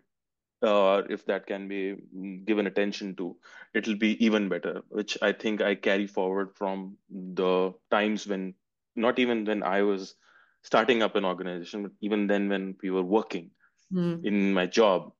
uh, 0.62 1.04
if 1.10 1.26
that 1.26 1.48
can 1.48 1.68
be 1.68 1.96
mm, 2.16 2.46
given 2.46 2.68
attention 2.68 3.16
to, 3.18 3.38
it'll 3.74 3.98
be 3.98 4.24
even 4.26 4.50
better, 4.50 4.84
which 4.90 5.18
I 5.22 5.34
think 5.34 5.62
I 5.62 5.76
carry 5.76 6.08
forward 6.08 6.56
from 6.56 6.98
the 7.10 7.74
times 7.92 8.28
when, 8.28 8.56
not 8.96 9.20
even 9.20 9.46
when 9.46 9.64
I 9.64 9.82
was 9.84 10.16
starting 10.64 11.04
up 11.04 11.16
an 11.16 11.26
organization, 11.26 11.84
but 11.84 11.92
even 12.02 12.28
then 12.28 12.50
when 12.50 12.78
we 12.82 12.92
were 12.92 13.04
working 13.04 13.52
Mm. 13.92 14.24
in 14.24 14.54
my 14.54 14.68
job, 14.68 15.14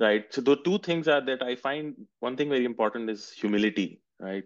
right? 0.00 0.32
So 0.32 0.40
the 0.42 0.56
two 0.56 0.78
things 0.78 1.08
are 1.08 1.20
that 1.24 1.42
I 1.42 1.56
find 1.56 2.06
one 2.20 2.36
thing 2.36 2.50
very 2.50 2.64
important 2.64 3.10
is 3.10 3.30
humility, 3.32 4.02
right? 4.20 4.44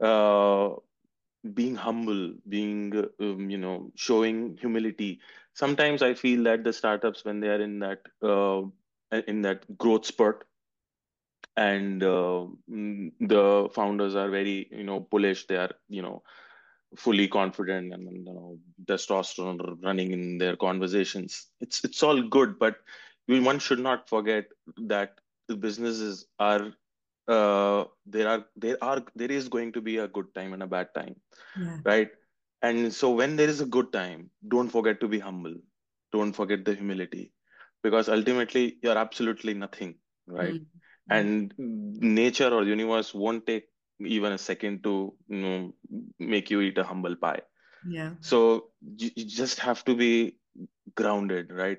Uh, 0.00 0.70
being 1.54 1.74
humble, 1.76 2.34
being, 2.48 2.92
um, 3.20 3.50
you 3.50 3.58
know, 3.58 3.90
showing 3.96 4.56
humility. 4.58 5.20
Sometimes 5.54 6.02
I 6.02 6.14
feel 6.14 6.44
that 6.44 6.64
the 6.64 6.72
startups, 6.72 7.24
when 7.24 7.40
they 7.40 7.48
are 7.48 7.60
in 7.60 7.78
that, 7.80 8.02
uh, 8.22 8.62
in 9.26 9.42
that 9.42 9.78
growth 9.78 10.06
spurt, 10.06 10.44
and 11.56 12.02
uh, 12.02 12.46
mm, 12.70 13.12
the 13.20 13.68
founders 13.74 14.14
are 14.14 14.30
very 14.30 14.68
you 14.70 14.84
know 14.84 15.00
bullish 15.00 15.46
they 15.46 15.56
are 15.56 15.70
you 15.88 16.02
know 16.02 16.22
fully 16.96 17.28
confident 17.28 17.92
and 17.92 18.26
you 18.26 18.32
know 18.34 18.58
testosterone 18.86 19.60
running 19.82 20.12
in 20.12 20.38
their 20.38 20.56
conversations 20.56 21.48
it's 21.60 21.84
it's 21.84 22.02
all 22.02 22.22
good 22.22 22.58
but 22.58 22.76
one 23.28 23.58
should 23.60 23.78
not 23.78 24.08
forget 24.08 24.46
that 24.76 25.20
the 25.48 25.56
businesses 25.56 26.26
are 26.38 26.72
uh 27.36 27.84
there 28.06 28.28
are 28.32 28.44
there 28.56 28.78
are 28.82 29.02
there 29.14 29.30
is 29.32 29.48
going 29.48 29.72
to 29.72 29.80
be 29.80 29.96
a 29.98 30.08
good 30.08 30.28
time 30.34 30.52
and 30.54 30.62
a 30.62 30.66
bad 30.74 30.88
time 30.94 31.14
Yeah. 31.54 31.80
right 31.84 32.10
and 32.62 32.92
so 32.94 33.10
when 33.20 33.36
there 33.36 33.48
is 33.48 33.60
a 33.60 33.66
good 33.76 33.92
time 33.92 34.30
don't 34.54 34.68
forget 34.76 35.00
to 35.00 35.08
be 35.08 35.18
humble 35.18 35.54
don't 36.12 36.32
forget 36.32 36.64
the 36.64 36.74
humility 36.74 37.32
because 37.82 38.08
ultimately 38.08 38.64
you're 38.82 38.98
absolutely 39.06 39.54
nothing 39.54 39.94
right 40.26 40.56
Mm. 40.56 41.10
Mm. 41.10 41.18
and 41.18 41.52
nature 41.58 42.50
or 42.58 42.62
universe 42.64 43.14
won't 43.14 43.46
take 43.46 43.68
even 44.00 44.32
a 44.32 44.38
second 44.38 44.82
to 44.84 44.94
you 45.28 45.40
know 45.44 45.74
make 46.18 46.50
you 46.50 46.60
eat 46.60 46.78
a 46.78 46.84
humble 46.92 47.16
pie 47.16 47.40
Yeah. 47.84 48.14
so 48.20 48.70
you, 48.96 49.10
you 49.16 49.24
just 49.24 49.60
have 49.60 49.84
to 49.84 49.94
be 49.94 50.38
grounded 50.94 51.50
right 51.52 51.78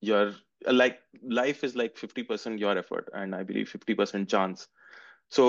you're 0.00 0.32
like 0.70 1.00
life 1.22 1.64
is 1.64 1.74
like 1.76 1.96
50% 1.96 2.58
your 2.58 2.76
effort 2.78 3.08
and 3.14 3.34
i 3.34 3.42
believe 3.42 3.68
50% 3.68 4.28
chance 4.28 4.68
so 5.36 5.44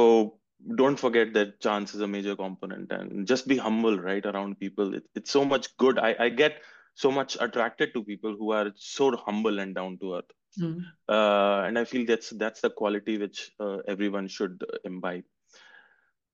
don't 0.82 0.98
forget 1.04 1.34
that 1.34 1.60
chance 1.66 1.94
is 1.96 2.02
a 2.02 2.08
major 2.16 2.36
component 2.36 2.92
and 2.98 3.28
just 3.32 3.48
be 3.52 3.58
humble 3.58 3.98
right 4.10 4.26
around 4.32 4.60
people 4.60 4.94
it, 5.00 5.04
it's 5.16 5.32
so 5.32 5.44
much 5.46 5.76
good 5.78 6.00
I, 6.00 6.16
I 6.26 6.30
get 6.30 6.62
so 6.96 7.12
much 7.12 7.38
attracted 7.40 7.94
to 7.94 8.04
people 8.04 8.36
who 8.38 8.52
are 8.52 8.72
so 8.76 9.16
humble 9.18 9.60
and 9.60 9.76
down 9.76 9.98
to 10.02 10.16
earth 10.18 10.32
Mm. 10.58 10.94
uh, 11.10 11.64
and 11.68 11.80
I 11.80 11.86
feel 11.86 12.06
that's 12.06 12.32
that's 12.32 12.62
the 12.62 12.72
quality 12.72 13.18
which 13.18 13.52
uh, 13.60 13.80
everyone 13.88 14.28
should 14.28 14.64
imbibe. 14.86 15.26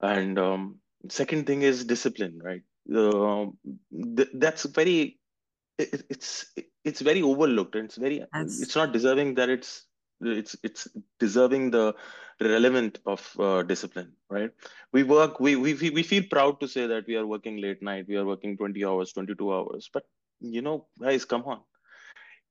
And 0.02 0.38
um, 0.40 0.82
second 1.10 1.46
thing 1.48 1.62
is 1.62 1.86
discipline, 1.86 2.40
right? 2.44 2.64
Um 2.96 3.60
th 4.18 4.30
that's 4.44 4.64
very 4.78 5.20
it, 5.78 6.04
it's 6.14 6.32
it's 6.84 7.02
very 7.02 7.22
overlooked 7.32 7.76
and 7.76 7.86
it's 7.88 7.98
very 8.06 8.20
Yes. 8.34 8.60
it's 8.66 8.76
not 8.76 8.94
deserving 8.94 9.36
that 9.36 9.50
it's 9.50 9.89
it's 10.22 10.56
it's 10.64 10.88
deserving 11.20 11.72
the 11.72 11.96
relevant 12.42 13.00
of 13.06 13.36
uh, 13.40 13.64
discipline, 13.64 14.14
right? 14.30 14.52
We 14.92 15.04
work 15.04 15.40
we 15.40 15.56
we 15.56 15.74
we 15.74 16.04
feel 16.04 16.24
proud 16.30 16.60
to 16.62 16.68
say 16.68 16.88
that 16.88 17.08
we 17.08 17.16
are 17.16 17.26
working 17.28 17.58
late 17.58 17.82
night, 17.82 18.08
we 18.08 18.18
are 18.18 18.26
working 18.26 18.58
20 18.58 18.86
hours, 18.86 19.14
22 19.14 19.54
hours, 19.54 19.90
but 19.92 20.06
you 20.42 20.62
know, 20.62 20.88
guys, 21.02 21.26
come 21.26 21.44
on 21.44 21.62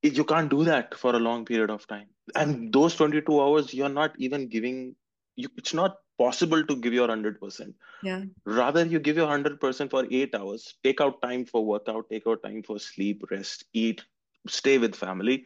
you 0.03 0.25
can't 0.25 0.51
do 0.51 0.65
that 0.65 0.95
for 0.95 1.15
a 1.15 1.19
long 1.19 1.45
period 1.45 1.71
of 1.71 1.87
time 1.87 2.07
and 2.35 2.73
those 2.73 2.95
22 2.95 3.41
hours 3.41 3.75
you're 3.75 3.89
not 3.89 4.13
even 4.19 4.49
giving 4.49 4.95
you 5.37 5.49
it's 5.57 5.75
not 5.75 5.97
possible 6.19 6.65
to 6.65 6.77
give 6.77 6.93
your 6.93 7.09
100% 7.09 7.75
Yeah. 8.03 8.25
rather 8.45 8.85
you 8.85 8.99
give 9.01 9.17
your 9.17 9.27
100% 9.27 9.91
for 9.91 10.07
8 10.11 10.35
hours 10.35 10.75
take 10.85 11.01
out 11.01 11.21
time 11.23 11.45
for 11.45 11.65
workout 11.65 12.09
take 12.11 12.27
out 12.27 12.43
time 12.43 12.63
for 12.63 12.79
sleep 12.79 13.25
rest 13.31 13.65
eat 13.73 14.03
stay 14.47 14.79
with 14.79 14.95
family 14.95 15.45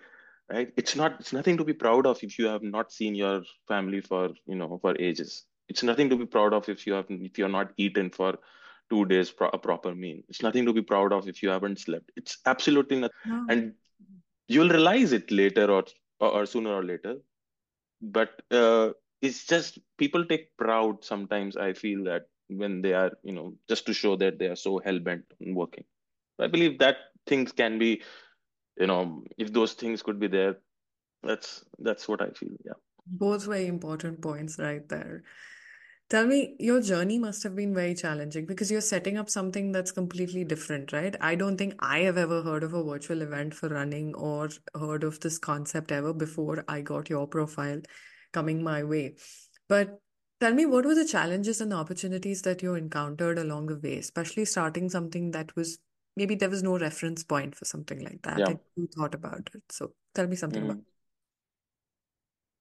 right? 0.50 0.72
It's 0.76 0.96
not 0.96 1.16
it's 1.20 1.32
nothing 1.32 1.56
to 1.58 1.64
be 1.64 1.72
proud 1.72 2.06
of 2.06 2.22
if 2.22 2.38
you 2.38 2.46
have 2.46 2.62
not 2.62 2.92
seen 2.92 3.14
your 3.14 3.42
family 3.68 4.00
for 4.00 4.30
you 4.46 4.56
know 4.56 4.78
for 4.80 4.94
ages. 5.00 5.44
It's 5.68 5.82
nothing 5.82 6.10
to 6.10 6.16
be 6.16 6.26
proud 6.26 6.52
of 6.52 6.68
if 6.68 6.86
you 6.86 6.92
have 6.94 7.06
if 7.08 7.38
you're 7.38 7.48
not 7.48 7.72
eaten 7.76 8.10
for 8.10 8.38
two 8.90 9.04
days 9.06 9.30
pro- 9.30 9.48
a 9.52 9.58
proper 9.58 9.94
meal. 9.94 10.18
It's 10.28 10.42
nothing 10.42 10.66
to 10.66 10.72
be 10.72 10.82
proud 10.82 11.12
of 11.12 11.28
if 11.28 11.42
you 11.42 11.50
haven't 11.50 11.78
slept. 11.80 12.10
It's 12.16 12.38
absolutely 12.46 13.00
not 13.00 13.12
No. 13.24 13.46
and 13.48 13.74
you'll 14.48 14.68
realize 14.68 15.12
it 15.12 15.30
later 15.30 15.70
or 15.70 15.84
or 16.20 16.46
sooner 16.46 16.70
or 16.72 16.84
later. 16.84 17.16
But 18.00 18.42
uh, 18.50 18.90
it's 19.20 19.46
just 19.46 19.78
people 19.98 20.24
take 20.24 20.56
proud 20.56 21.04
sometimes 21.04 21.56
i 21.56 21.72
feel 21.72 22.04
that 22.04 22.22
when 22.48 22.82
they 22.82 22.92
are 22.92 23.12
you 23.22 23.32
know 23.32 23.54
just 23.68 23.86
to 23.86 23.94
show 23.94 24.16
that 24.16 24.38
they 24.38 24.46
are 24.46 24.56
so 24.56 24.78
hell-bent 24.78 25.24
on 25.40 25.54
working. 25.54 25.84
I 26.38 26.48
believe 26.48 26.78
that 26.80 26.96
things 27.26 27.52
can 27.52 27.78
be 27.78 28.02
you 28.78 28.86
know 28.86 29.22
if 29.38 29.52
those 29.52 29.74
things 29.74 30.02
could 30.02 30.18
be 30.18 30.28
there 30.28 30.56
that's 31.22 31.64
that's 31.78 32.08
what 32.08 32.22
i 32.22 32.30
feel 32.30 32.56
yeah 32.64 32.80
Both 33.20 33.46
very 33.46 33.66
important 33.68 34.20
points 34.24 34.58
right 34.58 34.88
there. 34.90 35.22
Tell 36.10 36.26
me, 36.26 36.56
your 36.58 36.80
journey 36.82 37.18
must 37.18 37.42
have 37.42 37.56
been 37.56 37.74
very 37.74 37.94
challenging 37.94 38.46
because 38.46 38.70
you're 38.70 38.82
setting 38.88 39.16
up 39.22 39.30
something 39.30 39.72
that's 39.72 39.92
completely 39.92 40.44
different, 40.44 40.92
right? 40.92 41.16
I 41.20 41.34
don't 41.34 41.56
think 41.56 41.74
I 41.80 42.00
have 42.00 42.18
ever 42.18 42.42
heard 42.42 42.62
of 42.62 42.74
a 42.74 42.82
virtual 42.84 43.22
event 43.22 43.54
for 43.54 43.68
running 43.68 44.14
or 44.14 44.50
heard 44.74 45.04
of 45.04 45.20
this 45.20 45.38
concept 45.38 45.90
ever 45.90 46.12
before 46.12 46.64
I 46.68 46.80
got 46.82 47.08
your 47.08 47.26
profile 47.26 47.80
coming 48.32 48.62
my 48.62 48.84
way. 48.84 49.16
But 49.68 49.98
tell 50.40 50.54
me, 50.54 50.66
what 50.66 50.84
were 50.84 50.94
the 50.94 51.06
challenges 51.06 51.60
and 51.60 51.72
opportunities 51.72 52.42
that 52.42 52.62
you 52.62 52.74
encountered 52.74 53.38
along 53.38 53.66
the 53.66 53.78
way, 53.78 53.98
especially 53.98 54.44
starting 54.44 54.90
something 54.90 55.30
that 55.32 55.56
was 55.56 55.78
maybe 56.16 56.34
there 56.34 56.50
was 56.50 56.62
no 56.62 56.78
reference 56.78 57.24
point 57.24 57.54
for 57.54 57.64
something 57.64 58.00
like 58.04 58.22
that 58.22 58.48
yeah 58.48 58.48
and 58.48 58.60
you 58.76 58.88
thought 58.96 59.14
about 59.14 59.50
it. 59.54 59.62
So 59.70 59.94
tell 60.14 60.26
me 60.26 60.36
something 60.36 60.62
about 60.62 60.76
hmm 60.76 60.80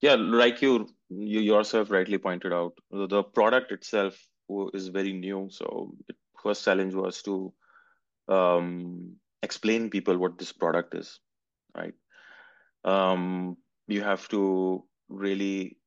Yeah, 0.01 0.15
like 0.15 0.61
you 0.61 0.87
you 1.09 1.39
yourself 1.41 1.91
rightly 1.91 2.17
pointed 2.17 2.53
out, 2.53 2.73
the 2.91 3.23
product 3.23 3.71
itself 3.71 4.17
is 4.73 4.87
very 4.87 5.13
new. 5.13 5.49
So 5.51 5.93
the 6.07 6.15
first 6.41 6.65
challenge 6.65 6.93
was 6.93 7.21
to 7.23 7.53
um, 8.27 9.17
explain 9.43 9.89
people 9.89 10.17
what 10.17 10.37
this 10.37 10.51
product 10.53 10.95
is, 10.95 11.19
right? 11.75 11.93
Um, 12.85 13.57
you 13.87 14.01
have 14.03 14.27
to 14.29 14.85
really 15.09 15.77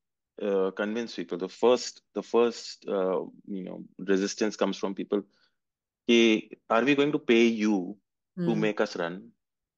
uh, 0.43 0.71
convince 0.73 1.17
people. 1.17 1.39
The 1.39 1.49
first 1.49 2.03
the 2.15 2.23
first 2.23 2.85
uh, 2.89 3.21
you 3.47 3.65
know 3.65 3.85
resistance 3.99 4.57
comes 4.57 4.79
from 4.79 4.95
people. 4.95 5.23
Hey, 6.07 6.51
are 6.71 6.85
we 6.85 6.95
going 6.95 7.13
to 7.13 7.19
pay 7.19 7.45
you 7.47 7.97
to 8.47 8.55
Mm. 8.55 8.61
make 8.61 8.81
us 8.81 8.97
run? 8.97 9.31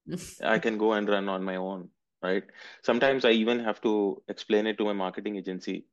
I 0.43 0.59
can 0.59 0.79
go 0.79 0.93
and 0.95 1.09
run 1.09 1.29
on 1.29 1.45
my 1.45 1.57
own, 1.57 1.89
right? 2.23 2.45
Sometimes 2.83 3.25
I 3.25 3.31
even 3.33 3.61
have 3.61 3.81
to 3.83 4.23
explain 4.29 4.67
it 4.67 4.79
to 4.79 4.85
my 4.85 4.93
marketing 4.93 5.37
agency. 5.37 5.87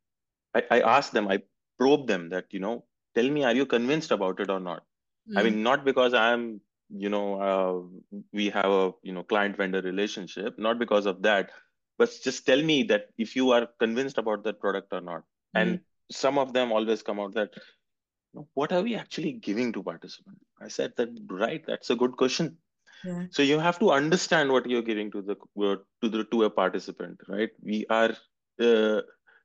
I, 0.55 0.63
I 0.71 0.81
ask 0.81 1.11
them, 1.13 1.27
I 1.29 1.41
probe 1.79 2.07
them 2.07 2.29
that, 2.29 2.47
you 2.51 2.59
know, 2.59 2.85
tell 3.15 3.29
me, 3.29 3.43
are 3.45 3.55
you 3.55 3.65
convinced 3.65 4.11
about 4.11 4.39
it 4.39 4.49
or 4.49 4.59
not? 4.59 4.83
I 5.35 5.43
Mm. 5.43 5.45
mean, 5.45 5.63
not 5.63 5.85
because 5.85 6.13
I'm, 6.13 6.61
you 6.89 7.09
know, 7.09 7.41
uh, 7.41 8.19
we 8.33 8.49
have 8.49 8.65
a, 8.71 8.91
you 9.03 9.13
know, 9.13 9.23
client 9.23 9.57
vendor 9.57 9.81
relationship, 9.81 10.59
not 10.59 10.79
because 10.79 11.05
of 11.05 11.21
that, 11.23 11.51
but 11.97 12.11
just 12.23 12.45
tell 12.45 12.61
me 12.61 12.83
that 12.83 13.07
if 13.17 13.35
you 13.35 13.51
are 13.51 13.67
convinced 13.79 14.17
about 14.17 14.43
that 14.45 14.59
product 14.59 14.89
or 14.93 15.01
not. 15.01 15.23
Mm. 15.55 15.77
And 15.77 15.81
some 16.11 16.37
of 16.37 16.53
them 16.53 16.71
always 16.71 17.01
come 17.03 17.19
out 17.19 17.33
that, 17.35 17.51
what 18.53 18.71
are 18.71 18.81
we 18.81 18.95
actually 18.95 19.33
giving 19.33 19.71
to 19.73 19.83
participants? 19.83 20.41
I 20.61 20.67
said 20.67 20.93
that, 20.97 21.09
right, 21.29 21.63
that's 21.65 21.89
a 21.89 21.95
good 21.95 22.17
question 22.17 22.57
Yeah. 23.03 23.27
so 23.29 23.43
you 23.43 23.59
have 23.59 23.79
to 23.79 23.91
understand 23.91 24.51
what 24.51 24.67
you're 24.69 24.81
giving 24.81 25.11
to 25.11 25.21
the 25.21 25.35
uh, 25.67 25.77
to 26.01 26.09
the 26.09 26.23
to 26.25 26.43
a 26.43 26.49
participant, 26.49 27.19
right? 27.27 27.49
We 27.61 27.85
are 27.89 28.11
uh, 28.59 29.01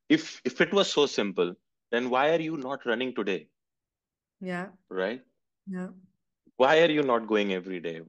if 0.09 0.41
if 0.45 0.61
it 0.61 0.73
was 0.73 0.91
so 0.93 1.07
simple, 1.07 1.55
then 1.91 2.11
why 2.11 2.31
are 2.35 2.41
you 2.41 2.57
not 2.57 2.87
running 2.87 3.15
today, 3.15 3.49
Yeah. 4.41 4.71
right? 4.91 5.23
Yeah. 5.67 5.91
Why 6.57 6.83
are 6.83 6.91
you 6.91 7.03
not 7.03 7.27
going 7.27 7.53
every 7.55 7.81
day 7.81 8.03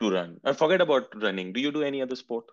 to 0.00 0.10
run? 0.10 0.40
And 0.44 0.56
forget 0.56 0.80
about 0.80 1.14
running. 1.22 1.52
Do 1.52 1.60
you 1.60 1.72
do 1.72 1.82
any 1.82 2.02
other 2.02 2.16
sport? 2.16 2.46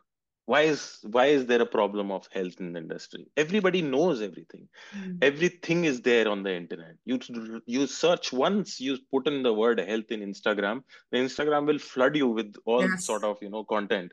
Why 0.46 0.62
is 0.64 1.00
why 1.04 1.26
is 1.28 1.46
there 1.48 1.62
a 1.62 1.66
problem 1.66 2.12
of 2.12 2.28
health 2.32 2.60
in 2.60 2.74
the 2.74 2.80
industry? 2.80 3.28
Everybody 3.36 3.82
knows 3.82 4.22
everything. 4.22 4.68
Mm. 4.96 5.18
Everything 5.22 5.86
is 5.86 6.02
there 6.02 6.28
on 6.28 6.44
the 6.44 6.54
internet. 6.54 6.96
You 7.06 7.20
you 7.66 7.88
search 7.88 8.32
once 8.32 8.80
you 8.80 8.98
put 9.12 9.28
in 9.28 9.42
the 9.44 9.54
word 9.54 9.80
health 9.80 10.12
in 10.12 10.22
Instagram, 10.22 10.84
the 11.12 11.18
Instagram 11.20 11.66
will 11.66 11.80
flood 11.80 12.16
you 12.16 12.28
with 12.28 12.56
all 12.66 12.88
sort 12.98 13.24
of 13.24 13.38
you 13.42 13.50
know 13.50 13.64
content 13.64 14.12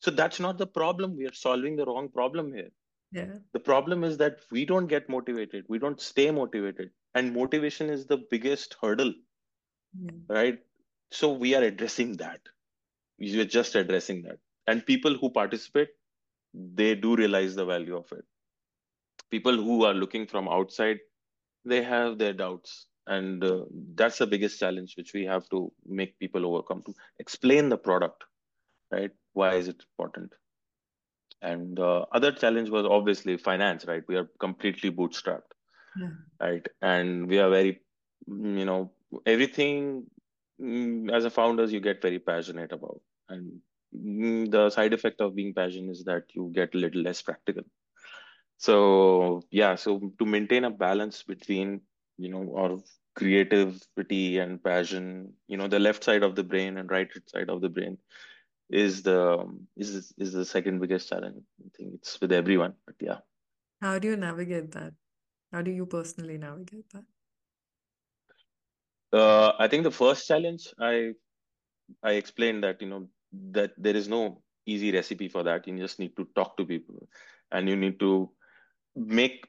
So 0.00 0.10
that's 0.10 0.40
not 0.40 0.58
the 0.58 0.66
problem. 0.66 1.16
We 1.16 1.26
are 1.26 1.32
solving 1.34 1.76
the 1.76 1.86
wrong 1.86 2.08
problem 2.10 2.52
here. 2.52 2.70
Yeah. 3.12 3.34
The 3.52 3.60
problem 3.60 4.04
is 4.04 4.18
that 4.18 4.40
we 4.50 4.64
don't 4.64 4.86
get 4.86 5.08
motivated. 5.08 5.64
We 5.68 5.78
don't 5.78 6.00
stay 6.00 6.30
motivated. 6.30 6.90
And 7.14 7.34
motivation 7.34 7.90
is 7.90 8.06
the 8.06 8.18
biggest 8.30 8.76
hurdle, 8.82 9.14
Yeah. 9.98 10.12
right? 10.28 10.58
So 11.10 11.32
we 11.32 11.54
are 11.54 11.62
addressing 11.62 12.16
that. 12.18 12.40
We 13.18 13.40
are 13.40 13.44
just 13.44 13.74
addressing 13.76 14.22
that. 14.22 14.38
And 14.66 14.84
people 14.86 15.14
who 15.16 15.30
participate, 15.30 15.88
they 16.54 16.94
do 16.94 17.16
realize 17.16 17.54
the 17.54 17.64
value 17.64 17.96
of 17.96 18.10
it. 18.12 18.24
People 19.30 19.56
who 19.56 19.84
are 19.84 19.94
looking 19.94 20.26
from 20.26 20.48
outside, 20.48 20.98
they 21.64 21.82
have 21.82 22.18
their 22.18 22.32
doubts. 22.32 22.86
And 23.06 23.42
uh, 23.44 23.64
that's 23.94 24.18
the 24.18 24.26
biggest 24.26 24.58
challenge 24.60 24.96
which 24.96 25.12
we 25.14 25.24
have 25.24 25.48
to 25.50 25.72
make 25.86 26.18
people 26.18 26.46
overcome 26.46 26.82
to 26.84 26.94
explain 27.18 27.68
the 27.68 27.78
product, 27.78 28.24
right? 28.90 29.10
Why 29.32 29.54
is 29.54 29.68
it 29.68 29.82
important? 29.92 30.32
And 31.42 31.78
uh, 31.78 32.06
other 32.12 32.32
challenge 32.32 32.70
was 32.70 32.84
obviously 32.86 33.36
finance, 33.36 33.84
right? 33.86 34.02
We 34.06 34.16
are 34.16 34.28
completely 34.38 34.90
bootstrapped, 34.90 35.52
Yeah. 35.96 36.10
right? 36.40 36.66
And 36.82 37.28
we 37.28 37.38
are 37.38 37.50
very, 37.50 37.80
mm, 38.28 38.58
you 38.58 38.64
know, 38.64 38.92
everything 39.26 40.06
mm, 40.60 41.10
as 41.12 41.24
a 41.24 41.30
founders 41.30 41.72
you 41.72 41.80
get 41.80 42.02
very 42.02 42.18
passionate 42.18 42.72
about. 42.72 43.00
And 43.28 43.60
the 43.92 44.70
side 44.70 44.92
effect 44.92 45.20
of 45.20 45.34
being 45.34 45.54
passionate 45.54 45.90
is 45.92 46.04
that 46.04 46.24
you 46.34 46.50
get 46.54 46.74
a 46.74 46.78
little 46.78 47.02
less 47.02 47.22
practical. 47.22 47.64
So 48.58 49.42
yeah, 49.50 49.74
so 49.76 50.12
to 50.18 50.26
maintain 50.26 50.64
a 50.64 50.70
balance 50.70 51.22
between, 51.22 51.82
you 52.18 52.30
know, 52.30 52.56
our 52.56 52.78
creativity 53.16 54.38
and 54.38 54.62
passion, 54.62 55.34
you 55.48 55.56
know, 55.56 55.68
the 55.68 55.78
left 55.80 56.04
side 56.04 56.22
of 56.22 56.36
the 56.36 56.44
brain 56.44 56.78
and 56.78 56.90
right 56.90 57.10
side 57.28 57.50
of 57.50 57.60
the 57.60 57.68
brain 57.70 57.98
is 58.70 59.02
the 59.02 59.46
is 59.76 60.12
is 60.18 60.32
the 60.32 60.44
second 60.44 60.80
biggest 60.80 61.08
challenge. 61.08 61.42
I 61.64 61.68
think 61.76 61.94
it's 61.96 62.20
with 62.20 62.32
everyone, 62.32 62.74
but 62.86 62.96
yeah. 63.00 63.20
How 63.82 63.98
do 63.98 64.08
you 64.08 64.16
navigate 64.16 64.70
that? 64.72 64.94
How 65.52 65.62
do 65.62 65.70
you 65.70 65.86
personally 65.86 66.38
navigate 66.38 66.90
that? 66.90 67.04
Uh, 69.12 69.52
I 69.58 69.68
think 69.68 69.84
the 69.84 69.90
first 69.90 70.26
challenge 70.26 70.72
I 70.78 71.12
I 72.02 72.12
explained 72.12 72.64
that 72.64 72.80
you 72.82 72.88
know 72.88 73.08
that 73.52 73.72
there 73.76 73.96
is 73.96 74.08
no 74.08 74.42
easy 74.66 74.92
recipe 74.92 75.28
for 75.28 75.42
that. 75.44 75.66
You 75.66 75.76
just 75.78 75.98
need 75.98 76.16
to 76.16 76.26
talk 76.34 76.56
to 76.56 76.64
people, 76.64 77.08
and 77.52 77.68
you 77.68 77.76
need 77.76 77.98
to 78.00 78.30
make 78.96 79.46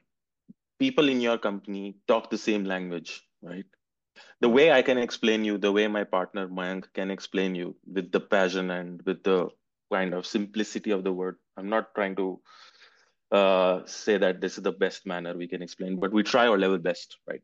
people 0.78 1.08
in 1.08 1.20
your 1.20 1.38
company 1.38 1.96
talk 2.08 2.30
the 2.30 2.38
same 2.38 2.64
language, 2.64 3.22
right? 3.42 3.66
The 4.40 4.48
way 4.48 4.72
I 4.72 4.82
can 4.82 4.98
explain 4.98 5.44
you, 5.44 5.58
the 5.58 5.72
way 5.72 5.86
my 5.88 6.04
partner 6.04 6.48
Mayank 6.48 6.86
can 6.94 7.10
explain 7.10 7.54
you 7.54 7.76
with 7.86 8.10
the 8.10 8.20
passion 8.20 8.70
and 8.70 9.00
with 9.02 9.22
the 9.22 9.48
kind 9.92 10.14
of 10.14 10.26
simplicity 10.26 10.90
of 10.90 11.04
the 11.04 11.12
word. 11.12 11.36
I'm 11.56 11.68
not 11.68 11.94
trying 11.94 12.16
to 12.16 12.40
uh, 13.30 13.80
say 13.86 14.18
that 14.18 14.40
this 14.40 14.56
is 14.58 14.64
the 14.64 14.72
best 14.72 15.06
manner 15.06 15.36
we 15.36 15.48
can 15.48 15.62
explain, 15.62 15.98
but 15.98 16.12
we 16.12 16.22
try 16.22 16.46
our 16.46 16.58
level 16.58 16.78
best, 16.78 17.18
right? 17.28 17.40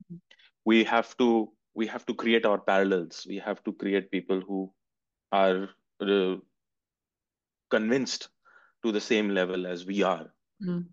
We 0.64 0.84
have 0.84 1.16
to 1.18 1.50
we 1.74 1.86
have 1.86 2.04
to 2.06 2.14
create 2.14 2.44
our 2.44 2.58
parallels. 2.58 3.24
We 3.28 3.38
have 3.38 3.62
to 3.64 3.72
create 3.72 4.10
people 4.10 4.40
who 4.40 4.72
are 5.30 5.68
uh, 6.00 6.36
convinced 7.70 8.28
to 8.84 8.92
the 8.92 9.00
same 9.00 9.30
level 9.30 9.66
as 9.66 9.84
we 9.84 10.02
are. 10.02 10.32
Mm. 10.62 10.86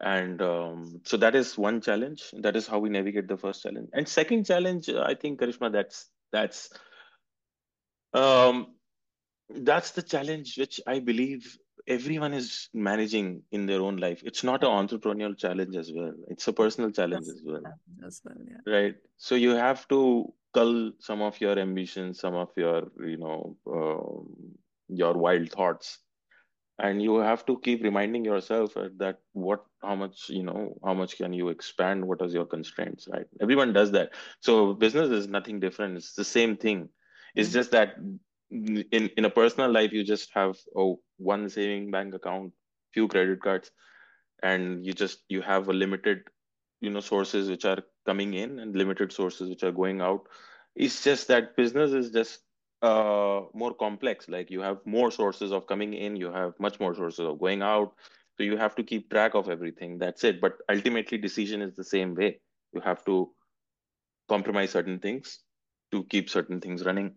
And 0.00 0.40
um, 0.40 1.00
so 1.04 1.18
that 1.18 1.34
is 1.34 1.58
one 1.58 1.80
challenge. 1.82 2.32
That 2.40 2.56
is 2.56 2.66
how 2.66 2.78
we 2.78 2.88
navigate 2.88 3.28
the 3.28 3.36
first 3.36 3.62
challenge. 3.62 3.90
And 3.92 4.08
second 4.08 4.46
challenge, 4.46 4.88
I 4.88 5.14
think, 5.14 5.40
Karishma, 5.40 5.70
that's 5.70 6.08
that's 6.32 6.70
um, 8.14 8.74
that's 9.50 9.90
the 9.90 10.02
challenge 10.02 10.56
which 10.56 10.80
I 10.86 11.00
believe 11.00 11.58
everyone 11.86 12.32
is 12.34 12.68
managing 12.74 13.42
in 13.50 13.66
their 13.66 13.80
own 13.80 13.96
life. 13.96 14.22
It's 14.24 14.44
not 14.44 14.62
an 14.64 14.70
entrepreneurial 14.70 15.36
challenge 15.36 15.76
as 15.76 15.92
well. 15.94 16.12
It's 16.28 16.46
a 16.48 16.52
personal 16.52 16.90
challenge 16.90 17.26
That's 17.26 17.28
as 17.28 17.42
well, 17.44 17.66
as 18.06 18.20
well. 18.24 18.36
Yeah. 18.48 18.60
right? 18.66 18.94
So 19.16 19.34
you 19.34 19.50
have 19.50 19.86
to 19.88 20.32
cull 20.54 20.92
some 20.98 21.22
of 21.22 21.40
your 21.40 21.58
ambitions, 21.58 22.20
some 22.20 22.34
of 22.34 22.50
your, 22.56 22.90
you 23.00 23.16
know, 23.16 23.56
um, 23.66 24.54
your 24.88 25.14
wild 25.14 25.50
thoughts 25.50 25.98
and 26.78 27.02
you 27.02 27.16
have 27.18 27.44
to 27.46 27.58
keep 27.60 27.82
reminding 27.82 28.24
yourself 28.24 28.74
that 28.98 29.18
what 29.32 29.64
how 29.82 29.94
much 29.94 30.28
you 30.28 30.42
know 30.42 30.74
how 30.84 30.94
much 30.94 31.16
can 31.16 31.32
you 31.32 31.48
expand 31.48 32.06
what 32.06 32.20
is 32.22 32.34
your 32.34 32.46
constraints 32.46 33.08
right 33.12 33.26
everyone 33.40 33.72
does 33.72 33.92
that 33.92 34.10
so 34.40 34.74
business 34.74 35.10
is 35.10 35.28
nothing 35.28 35.60
different 35.60 35.96
it's 35.96 36.14
the 36.14 36.24
same 36.24 36.56
thing 36.56 36.88
it's 37.34 37.50
Yeah. 37.50 37.52
just 37.52 37.70
that 37.72 37.94
in 38.50 39.08
in 39.16 39.24
a 39.24 39.30
personal 39.30 39.70
life 39.70 39.92
you 39.92 40.04
just 40.04 40.30
have 40.34 40.56
oh 40.76 41.00
one 41.18 41.48
saving 41.48 41.90
bank 41.90 42.14
account 42.14 42.52
few 42.92 43.06
credit 43.08 43.40
cards 43.42 43.70
and 44.42 44.84
you 44.84 44.92
just 44.92 45.20
you 45.28 45.40
have 45.42 45.68
a 45.68 45.72
limited 45.72 46.22
you 46.80 46.90
know 46.90 47.00
sources 47.00 47.48
which 47.50 47.64
are 47.64 47.78
coming 48.06 48.34
in 48.34 48.58
and 48.58 48.76
limited 48.76 49.12
sources 49.12 49.48
which 49.48 49.62
are 49.62 49.72
going 49.72 50.00
out. 50.00 50.26
It's 50.74 51.04
just 51.04 51.28
that 51.28 51.56
business 51.56 51.92
is 51.92 52.10
just 52.10 52.40
uh 52.82 53.42
more 53.54 53.74
complex. 53.74 54.28
Like 54.28 54.50
you 54.50 54.60
have 54.60 54.78
more 54.84 55.10
sources 55.10 55.52
of 55.52 55.66
coming 55.66 55.94
in 55.94 56.16
you 56.16 56.32
have 56.32 56.54
much 56.58 56.80
more 56.80 56.94
sources 56.94 57.26
of 57.26 57.38
going 57.38 57.62
out. 57.62 57.94
So 58.36 58.44
you 58.44 58.56
have 58.56 58.74
to 58.76 58.82
keep 58.82 59.10
track 59.10 59.34
of 59.34 59.50
everything. 59.50 59.98
That's 59.98 60.24
it. 60.24 60.40
But 60.40 60.54
ultimately 60.70 61.18
decision 61.18 61.62
is 61.62 61.74
the 61.76 61.84
same 61.84 62.14
way. 62.14 62.40
You 62.72 62.80
have 62.80 63.04
to 63.04 63.30
compromise 64.28 64.70
certain 64.70 64.98
things 64.98 65.40
to 65.92 66.04
keep 66.04 66.30
certain 66.30 66.60
things 66.60 66.84
running 66.84 67.16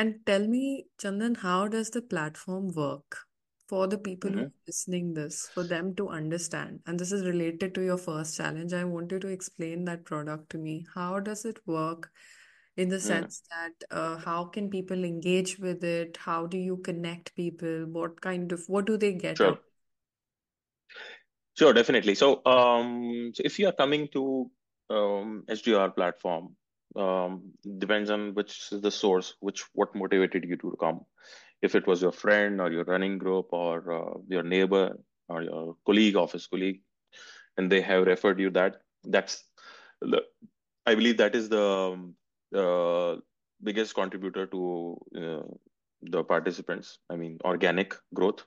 And 0.00 0.26
tell 0.26 0.46
me, 0.48 0.86
Chandan, 0.98 1.36
how 1.36 1.68
does 1.68 1.90
the 1.90 2.02
platform 2.02 2.68
work 2.74 3.18
for 3.68 3.86
the 3.86 3.98
people 3.98 4.32
who 4.32 4.38
hmm 4.38 4.46
are 4.46 4.52
listening 4.66 5.14
this, 5.14 5.50
for 5.54 5.64
them 5.64 5.94
to 5.96 6.08
understand? 6.08 6.80
And 6.86 6.98
this 6.98 7.12
is 7.12 7.26
related 7.26 7.74
to 7.76 7.82
your 7.82 7.98
first 7.98 8.36
challenge. 8.36 8.72
I 8.72 8.84
want 8.84 9.12
you 9.12 9.20
to 9.20 9.28
explain 9.28 9.84
that 9.84 10.04
product 10.04 10.50
to 10.50 10.58
me. 10.58 10.86
How 10.94 11.20
does 11.20 11.44
it 11.44 11.58
work 11.66 12.10
in 12.76 12.88
the 12.88 13.00
Mm, 13.04 13.08
sense 13.08 13.42
that 13.50 13.72
uh, 13.90 14.16
how 14.18 14.44
can 14.46 14.70
people 14.70 15.04
engage 15.04 15.58
with 15.58 15.84
it? 15.84 16.16
How 16.16 16.46
do 16.46 16.58
you 16.58 16.78
connect 16.78 17.36
people? 17.36 17.86
What 17.86 18.20
kind 18.22 18.52
of, 18.52 18.64
what 18.68 18.86
do 18.86 18.96
they 18.96 19.12
get 19.12 19.36
sure 19.36 19.60
Sure, 21.58 21.72
definitely. 21.74 22.14
So, 22.14 22.44
um, 22.46 23.32
so 23.34 23.42
if 23.44 23.58
you 23.58 23.66
are 23.68 23.72
coming 23.72 24.08
to 24.12 24.50
um, 24.88 25.44
SDR 25.48 25.90
platform, 25.90 26.56
um, 26.96 27.52
depends 27.78 28.10
on 28.10 28.34
which 28.34 28.68
is 28.72 28.80
the 28.80 28.90
source, 28.90 29.34
which 29.40 29.64
what 29.74 29.94
motivated 29.94 30.44
you 30.44 30.56
to 30.56 30.76
come. 30.80 31.04
If 31.62 31.74
it 31.74 31.86
was 31.86 32.02
your 32.02 32.12
friend 32.12 32.60
or 32.60 32.70
your 32.72 32.84
running 32.84 33.18
group 33.18 33.48
or 33.52 33.92
uh, 33.92 34.18
your 34.28 34.42
neighbor, 34.42 34.98
or 35.28 35.42
your 35.42 35.76
colleague, 35.86 36.16
office 36.16 36.46
colleague, 36.46 36.80
and 37.56 37.70
they 37.70 37.80
have 37.80 38.06
referred 38.06 38.40
you 38.40 38.50
that, 38.50 38.82
that's 39.04 39.44
the, 40.00 40.22
I 40.86 40.94
believe 40.94 41.18
that 41.18 41.34
is 41.34 41.48
the 41.48 42.12
uh, 42.54 43.16
biggest 43.62 43.94
contributor 43.94 44.46
to 44.46 44.98
uh, 45.16 45.42
the 46.02 46.24
participants. 46.24 46.98
I 47.08 47.16
mean, 47.16 47.38
organic 47.44 47.94
growth. 48.12 48.44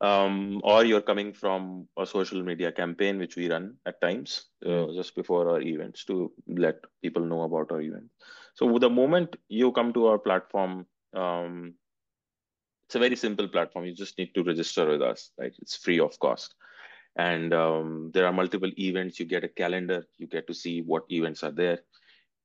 Um, 0.00 0.60
or 0.62 0.84
you're 0.84 1.00
coming 1.00 1.32
from 1.32 1.88
a 1.98 2.04
social 2.04 2.42
media 2.42 2.70
campaign 2.70 3.18
which 3.18 3.36
we 3.36 3.50
run 3.50 3.76
at 3.86 4.00
times 4.02 4.44
uh, 4.66 4.86
just 4.94 5.14
before 5.14 5.48
our 5.48 5.62
events 5.62 6.04
to 6.04 6.32
let 6.46 6.76
people 7.02 7.24
know 7.24 7.42
about 7.42 7.72
our 7.72 7.80
event. 7.80 8.10
So 8.54 8.78
the 8.78 8.90
moment 8.90 9.36
you 9.48 9.72
come 9.72 9.94
to 9.94 10.08
our 10.08 10.18
platform, 10.18 10.86
um, 11.14 11.74
it's 12.86 12.94
a 12.94 12.98
very 12.98 13.16
simple 13.16 13.48
platform. 13.48 13.86
You 13.86 13.94
just 13.94 14.18
need 14.18 14.34
to 14.34 14.44
register 14.44 14.86
with 14.86 15.02
us, 15.02 15.30
right? 15.38 15.54
It's 15.60 15.76
free 15.76 15.98
of 15.98 16.18
cost. 16.20 16.54
And 17.16 17.54
um, 17.54 18.10
there 18.12 18.26
are 18.26 18.32
multiple 18.32 18.70
events. 18.78 19.18
You 19.18 19.26
get 19.26 19.44
a 19.44 19.48
calendar. 19.48 20.06
You 20.18 20.26
get 20.26 20.46
to 20.46 20.54
see 20.54 20.82
what 20.82 21.04
events 21.10 21.42
are 21.42 21.50
there. 21.50 21.80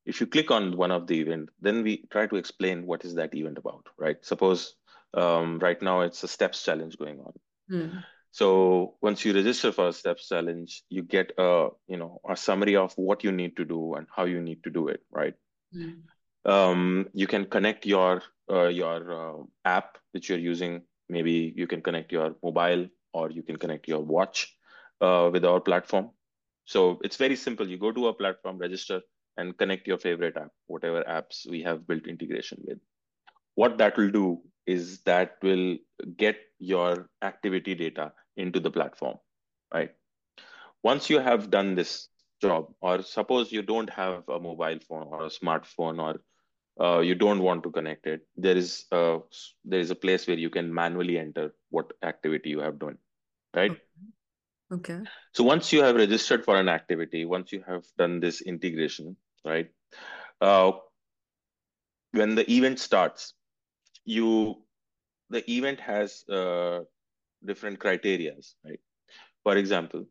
If 0.05 0.19
you 0.19 0.27
click 0.27 0.49
on 0.49 0.77
one 0.77 0.91
of 0.91 1.05
the 1.05 1.19
event, 1.19 1.49
then 1.59 1.83
we 1.83 2.05
try 2.11 2.25
to 2.27 2.37
explain 2.37 2.85
what 2.85 3.05
is 3.05 3.13
that 3.15 3.35
event 3.35 3.57
about, 3.57 3.85
right? 3.97 4.17
Suppose 4.21 4.75
um, 5.13 5.59
right 5.59 5.79
now 5.81 6.01
it's 6.01 6.23
a 6.23 6.27
steps 6.27 6.63
challenge 6.63 6.97
going 6.97 7.19
on. 7.19 7.33
Mm. 7.71 8.03
So 8.31 8.95
once 9.01 9.25
you 9.25 9.33
register 9.33 9.71
for 9.71 9.89
a 9.89 9.93
steps 9.93 10.29
challenge, 10.29 10.83
you 10.89 11.03
get 11.03 11.33
a 11.37 11.69
you 11.87 11.97
know 11.97 12.21
a 12.27 12.35
summary 12.35 12.75
of 12.75 12.93
what 12.95 13.23
you 13.23 13.31
need 13.31 13.57
to 13.57 13.65
do 13.65 13.95
and 13.95 14.07
how 14.15 14.25
you 14.25 14.41
need 14.41 14.63
to 14.63 14.69
do 14.69 14.87
it, 14.87 15.01
right? 15.11 15.33
Mm. 15.75 16.01
Um, 16.45 17.09
you 17.13 17.27
can 17.27 17.45
connect 17.45 17.85
your 17.85 18.23
uh, 18.49 18.67
your 18.67 19.11
uh, 19.13 19.43
app 19.65 19.97
which 20.11 20.29
you're 20.29 20.39
using. 20.39 20.81
Maybe 21.09 21.53
you 21.55 21.67
can 21.67 21.81
connect 21.81 22.11
your 22.11 22.35
mobile 22.41 22.87
or 23.13 23.29
you 23.31 23.43
can 23.43 23.57
connect 23.57 23.87
your 23.87 23.99
watch 23.99 24.55
uh, 25.01 25.29
with 25.31 25.43
our 25.45 25.59
platform. 25.59 26.11
So 26.65 26.99
it's 27.03 27.17
very 27.17 27.35
simple. 27.35 27.67
You 27.67 27.77
go 27.77 27.91
to 27.91 28.07
a 28.07 28.13
platform, 28.13 28.57
register, 28.57 29.01
and 29.37 29.57
connect 29.57 29.87
your 29.87 29.97
favorite 29.97 30.37
app, 30.37 30.51
whatever 30.67 31.03
apps 31.03 31.49
we 31.49 31.61
have 31.63 31.85
built 31.85 32.07
integration 32.07 32.59
with. 32.65 32.79
What 33.55 33.77
that 33.79 33.97
will 33.97 34.09
do 34.09 34.41
is 34.65 35.01
that 35.01 35.37
will 35.41 35.77
get 36.17 36.37
your 36.59 37.09
activity 37.21 37.75
data 37.75 38.13
into 38.37 38.59
the 38.59 38.71
platform, 38.71 39.17
right? 39.73 39.91
Once 40.83 41.09
you 41.09 41.19
have 41.19 41.49
done 41.49 41.75
this 41.75 42.07
job, 42.41 42.73
or 42.81 43.01
suppose 43.03 43.51
you 43.51 43.61
don't 43.61 43.89
have 43.89 44.27
a 44.29 44.39
mobile 44.39 44.79
phone 44.87 45.07
or 45.07 45.25
a 45.25 45.29
smartphone, 45.29 45.99
or 45.99 46.21
uh, 46.83 46.99
you 46.99 47.15
don't 47.15 47.41
want 47.41 47.63
to 47.63 47.71
connect 47.71 48.07
it, 48.07 48.21
there 48.35 48.57
is 48.57 48.85
a, 48.91 49.19
there 49.65 49.79
is 49.79 49.91
a 49.91 49.95
place 49.95 50.27
where 50.27 50.37
you 50.37 50.49
can 50.49 50.73
manually 50.73 51.17
enter 51.17 51.53
what 51.69 51.91
activity 52.03 52.49
you 52.49 52.59
have 52.59 52.79
done, 52.79 52.97
right? 53.55 53.77
Okay. 54.71 54.99
So 55.33 55.43
once 55.43 55.73
you 55.73 55.83
have 55.83 55.95
registered 55.95 56.45
for 56.45 56.55
an 56.55 56.69
activity, 56.69 57.25
once 57.25 57.51
you 57.51 57.63
have 57.67 57.83
done 57.97 58.19
this 58.19 58.41
integration, 58.41 59.17
right? 59.45 59.69
Uh, 60.39 60.71
when 62.11 62.35
the 62.35 62.49
event 62.51 62.79
starts, 62.79 63.33
you 64.05 64.63
the 65.29 65.49
event 65.51 65.79
has 65.79 66.27
uh, 66.29 66.81
different 67.45 67.79
criterias, 67.79 68.55
right? 68.65 68.79
For 69.43 69.57
example, 69.57 70.05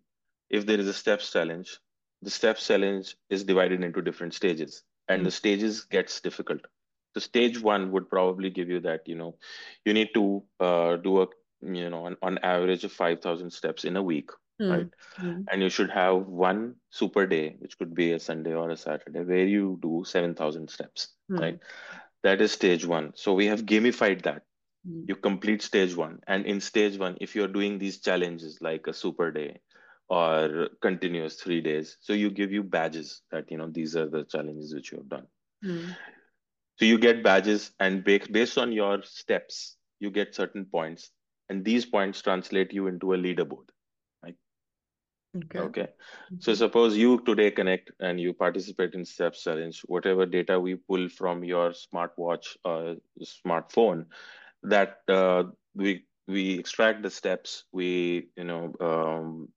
if 0.50 0.66
there 0.66 0.78
is 0.80 0.88
a 0.88 0.94
steps 0.94 1.32
challenge, 1.32 1.78
the 2.22 2.30
steps 2.30 2.66
challenge 2.66 3.16
is 3.30 3.44
divided 3.44 3.82
into 3.84 4.02
different 4.02 4.34
stages, 4.34 4.82
and 5.08 5.22
Mm. 5.22 5.26
the 5.26 5.30
stages 5.30 5.84
gets 5.84 6.20
difficult. 6.20 6.60
So 7.14 7.20
stage 7.20 7.60
one 7.60 7.90
would 7.92 8.08
probably 8.08 8.50
give 8.50 8.68
you 8.68 8.80
that 8.80 9.08
you 9.08 9.16
know 9.16 9.36
you 9.84 9.92
need 9.94 10.10
to 10.14 10.42
uh, 10.60 10.96
do 10.96 11.22
a 11.22 11.26
you 11.62 11.90
know 11.90 12.06
on, 12.06 12.16
on 12.22 12.38
average 12.38 12.84
of 12.84 12.92
five 12.92 13.20
thousand 13.20 13.50
steps 13.52 13.84
in 13.84 13.96
a 13.96 14.02
week, 14.02 14.30
right? 14.68 14.88
Mm. 15.18 15.44
And 15.50 15.62
you 15.62 15.68
should 15.68 15.90
have 15.90 16.26
one 16.26 16.76
super 16.90 17.26
day, 17.26 17.56
which 17.58 17.76
could 17.78 17.94
be 17.94 18.12
a 18.12 18.20
Sunday 18.20 18.54
or 18.54 18.70
a 18.70 18.76
Saturday, 18.76 19.20
where 19.24 19.46
you 19.46 19.78
do 19.82 20.04
seven 20.06 20.34
thousand 20.34 20.70
steps, 20.70 21.08
Mm. 21.30 21.38
right? 21.40 21.58
That 22.22 22.40
is 22.40 22.52
stage 22.52 22.86
one. 22.86 23.12
So 23.14 23.34
we 23.34 23.46
have 23.46 23.66
gamified 23.66 24.22
that 24.22 24.42
Mm. 24.86 25.08
you 25.08 25.16
complete 25.16 25.62
stage 25.62 25.94
one 25.96 26.20
and 26.26 26.46
in 26.46 26.60
stage 26.60 26.98
one 26.98 27.16
if 27.20 27.34
you're 27.34 27.48
doing 27.48 27.78
these 27.78 28.00
challenges 28.00 28.60
like 28.62 28.86
a 28.86 28.92
super 28.94 29.30
day 29.30 29.60
or 30.08 30.68
continuous 30.80 31.40
three 31.40 31.60
days 31.60 31.96
so 32.00 32.12
you 32.12 32.30
give 32.30 32.52
you 32.52 32.62
badges 32.62 33.22
that 33.30 33.50
you 33.50 33.56
know 33.58 33.68
these 33.70 33.96
are 33.96 34.08
the 34.08 34.24
challenges 34.24 34.74
which 34.74 34.92
you 34.92 34.98
have 34.98 35.08
done 35.08 35.26
Mm. 35.62 35.96
so 36.78 36.84
you 36.84 36.98
get 36.98 37.22
badges 37.22 37.72
and 37.78 38.04
based 38.04 38.32
based 38.32 38.58
on 38.58 38.72
your 38.72 39.02
steps 39.02 39.76
you 40.00 40.10
get 40.10 40.34
certain 40.34 40.64
points 40.66 41.10
and 41.48 41.64
these 41.64 41.84
points 41.86 42.22
translate 42.22 42.72
you 42.72 42.86
into 42.86 43.12
a 43.14 43.18
leaderboard 43.18 43.68
Okay. 45.36 45.58
okay. 45.60 45.88
So 46.40 46.54
suppose 46.54 46.96
you 46.96 47.20
today 47.24 47.50
connect 47.50 47.92
and 48.00 48.20
you 48.20 48.32
participate 48.32 48.94
in 48.94 49.04
steps 49.04 49.44
challenge 49.44 49.82
whatever 49.86 50.26
data 50.26 50.58
we 50.58 50.74
pull 50.74 51.08
from 51.08 51.44
your 51.44 51.70
smartwatch 51.70 52.56
or 52.64 52.96
smartphone 53.22 54.06
that 54.64 54.98
uh, 55.08 55.44
we 55.74 56.04
we 56.26 56.58
extract 56.58 57.02
the 57.02 57.10
steps 57.10 57.64
we 57.72 58.28
you 58.36 58.44
know 58.44 58.72
um, 58.80 59.48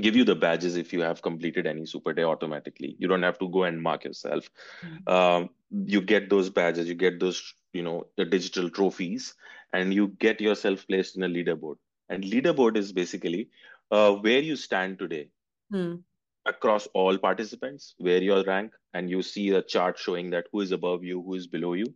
give 0.00 0.14
you 0.14 0.24
the 0.24 0.34
badges 0.34 0.76
if 0.76 0.92
you 0.92 1.00
have 1.00 1.22
completed 1.22 1.66
any 1.66 1.86
super 1.86 2.12
day 2.12 2.22
automatically. 2.22 2.96
You 2.98 3.08
don't 3.08 3.22
have 3.22 3.38
to 3.38 3.48
go 3.48 3.64
and 3.64 3.82
mark 3.82 4.04
yourself. 4.04 4.48
Mm. 4.84 5.08
um, 5.12 5.50
you 5.84 6.00
get 6.00 6.28
those 6.28 6.50
badges 6.50 6.88
you 6.88 6.94
get 6.94 7.20
those 7.20 7.54
you 7.72 7.82
know 7.82 8.06
the 8.16 8.24
digital 8.24 8.68
trophies 8.68 9.34
and 9.72 9.94
you 9.94 10.08
get 10.18 10.40
yourself 10.40 10.86
placed 10.88 11.16
in 11.16 11.22
a 11.22 11.28
leaderboard. 11.28 11.76
And 12.08 12.24
leaderboard 12.24 12.76
is 12.76 12.92
basically 12.92 13.48
uh, 13.90 14.12
where 14.14 14.40
you 14.40 14.56
stand 14.56 14.98
today 14.98 15.30
Mm. 15.70 16.02
across 16.46 16.86
all 16.94 17.16
participants 17.18 17.94
where 17.98 18.22
your 18.22 18.42
rank 18.44 18.72
and 18.94 19.10
you 19.10 19.22
see 19.22 19.50
a 19.50 19.62
chart 19.62 19.98
showing 19.98 20.30
that 20.30 20.46
who 20.52 20.60
is 20.60 20.72
above 20.72 21.04
you 21.04 21.22
who 21.22 21.34
is 21.34 21.46
below 21.46 21.72
you 21.74 21.86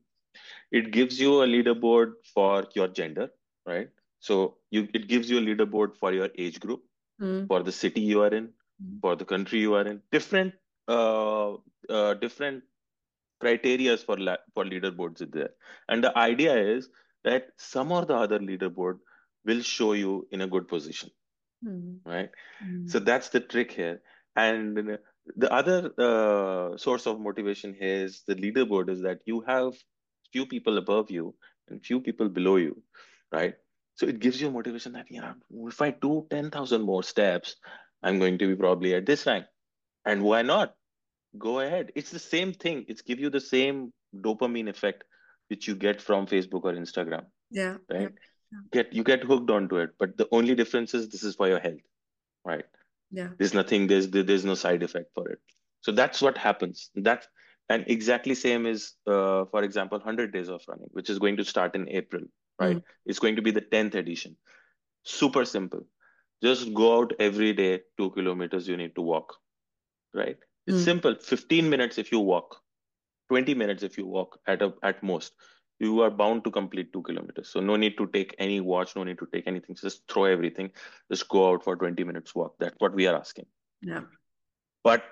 it 0.70 0.90
gives 0.92 1.20
you 1.20 1.42
a 1.42 1.46
leaderboard 1.46 2.12
for 2.34 2.66
your 2.74 2.88
gender 2.88 3.28
right 3.66 3.90
so 4.20 4.56
you 4.70 4.86
it 4.94 5.08
gives 5.08 5.30
you 5.30 5.38
a 5.38 5.46
leaderboard 5.48 5.96
for 5.96 6.12
your 6.12 6.28
age 6.38 6.60
group 6.60 6.82
Mm. 7.20 7.48
for 7.48 7.62
the 7.62 7.72
city 7.72 8.00
you 8.00 8.22
are 8.22 8.34
in 8.40 8.48
Mm. 8.80 9.02
for 9.02 9.16
the 9.16 9.24
country 9.24 9.60
you 9.60 9.74
are 9.74 9.86
in 9.92 10.00
different 10.10 10.54
uh, 10.88 11.52
uh 11.98 12.14
different 12.24 12.62
criterias 13.42 14.04
for 14.04 14.16
la- 14.18 14.42
for 14.54 14.64
leaderboards 14.64 15.22
is 15.26 15.30
there 15.30 15.50
and 15.88 16.02
the 16.04 16.12
idea 16.18 16.54
is 16.74 16.88
that 17.24 17.48
some 17.56 17.92
or 17.92 18.04
the 18.04 18.16
other 18.24 18.38
leaderboard 18.38 18.98
will 19.44 19.62
show 19.62 19.92
you 19.92 20.26
in 20.30 20.40
a 20.42 20.46
good 20.54 20.68
position 20.68 21.10
Mm. 21.64 21.98
right 22.04 22.30
Mm. 22.64 22.90
so 22.90 22.98
that's 22.98 23.28
the 23.30 23.40
trick 23.40 23.72
here. 23.72 24.00
And 24.36 24.98
the 25.36 25.52
other 25.52 25.92
uh, 25.96 26.76
source 26.76 27.06
of 27.06 27.20
motivation 27.20 27.74
here 27.74 28.04
is 28.04 28.22
the 28.26 28.34
leaderboard 28.34 28.90
is 28.90 29.00
that 29.02 29.20
you 29.24 29.40
have 29.46 29.72
few 30.32 30.44
people 30.46 30.78
above 30.78 31.10
you 31.10 31.34
and 31.68 31.84
few 31.84 32.00
people 32.00 32.28
below 32.28 32.56
you, 32.56 32.82
right? 33.32 33.54
So 33.94 34.06
it 34.06 34.18
gives 34.18 34.40
you 34.40 34.50
motivation 34.50 34.92
that, 34.94 35.06
yeah, 35.08 35.34
if 35.66 35.80
I 35.80 35.90
do 35.92 36.26
10,000 36.30 36.82
more 36.82 37.02
steps, 37.02 37.56
I'm 38.02 38.18
going 38.18 38.38
to 38.38 38.48
be 38.48 38.56
probably 38.56 38.94
at 38.94 39.06
this 39.06 39.24
rank. 39.26 39.46
And 40.04 40.22
why 40.22 40.42
not? 40.42 40.74
Go 41.38 41.60
ahead. 41.60 41.92
It's 41.94 42.10
the 42.10 42.18
same 42.18 42.52
thing. 42.52 42.84
It's 42.88 43.02
give 43.02 43.20
you 43.20 43.30
the 43.30 43.40
same 43.40 43.92
dopamine 44.14 44.68
effect 44.68 45.04
which 45.48 45.68
you 45.68 45.74
get 45.74 46.00
from 46.00 46.26
Facebook 46.26 46.64
or 46.64 46.72
Instagram, 46.72 47.26
Yeah. 47.50 47.76
right? 47.88 48.10
Yeah. 48.10 48.33
Get 48.72 48.92
you 48.92 49.04
get 49.04 49.24
hooked 49.24 49.50
onto 49.50 49.76
it. 49.78 49.90
But 49.98 50.16
the 50.16 50.28
only 50.32 50.54
difference 50.54 50.94
is 50.94 51.08
this 51.08 51.22
is 51.22 51.36
for 51.36 51.48
your 51.48 51.60
health, 51.60 51.80
right? 52.44 52.64
Yeah. 53.10 53.30
there's 53.38 53.54
nothing 53.54 53.86
there's 53.86 54.10
there's 54.10 54.44
no 54.44 54.54
side 54.54 54.82
effect 54.82 55.10
for 55.14 55.28
it 55.30 55.38
so 55.82 55.92
that's 55.92 56.20
what 56.22 56.36
happens 56.38 56.90
that 56.96 57.26
and 57.68 57.84
exactly 57.88 58.34
same 58.34 58.66
is 58.66 58.94
uh, 59.06 59.44
for 59.52 59.62
example 59.62 59.98
100 59.98 60.32
days 60.32 60.48
of 60.48 60.62
running 60.68 60.88
which 60.92 61.10
is 61.10 61.18
going 61.18 61.36
to 61.36 61.44
start 61.44 61.76
in 61.76 61.88
april 62.00 62.22
right 62.60 62.80
it's 63.06 63.20
going 63.20 63.36
to 63.36 63.42
be 63.42 63.52
the 63.52 63.60
10th 63.74 63.94
edition 63.94 64.36
super 65.04 65.44
simple 65.44 65.84
just 66.42 66.74
go 66.74 66.98
out 66.98 67.12
every 67.20 67.52
day 67.52 67.80
2 67.98 68.10
kilometers 68.18 68.68
you 68.68 68.76
need 68.76 68.94
to 68.94 69.02
walk 69.02 69.36
right 70.14 70.38
it's 70.66 70.78
Mm. 70.78 70.84
simple 70.90 71.14
15 71.30 71.68
minutes 71.70 71.98
if 71.98 72.12
you 72.12 72.20
walk 72.20 72.60
20 73.28 73.54
minutes 73.54 73.82
if 73.82 73.98
you 73.98 74.06
walk 74.06 74.40
at 74.46 74.62
a, 74.62 74.72
at 74.82 75.02
most 75.02 75.34
you 75.79 76.01
are 76.05 76.09
bound 76.21 76.43
to 76.45 76.51
complete 76.51 76.91
2 76.93 77.01
kilometers 77.09 77.49
so 77.55 77.61
no 77.61 77.75
need 77.83 77.97
to 77.97 78.05
take 78.15 78.35
any 78.45 78.59
watch 78.71 78.95
no 78.95 79.03
need 79.09 79.17
to 79.19 79.27
take 79.33 79.47
anything 79.51 79.75
just 79.81 80.01
throw 80.13 80.25
everything 80.25 80.71
just 81.13 81.27
go 81.35 81.43
out 81.49 81.63
for 81.67 81.75
20 81.83 82.03
minutes 82.11 82.35
walk 82.39 82.55
that's 82.63 82.85
what 82.85 82.97
we 83.01 83.07
are 83.11 83.15
asking 83.19 83.47
Yeah. 83.91 84.07
but 84.89 85.03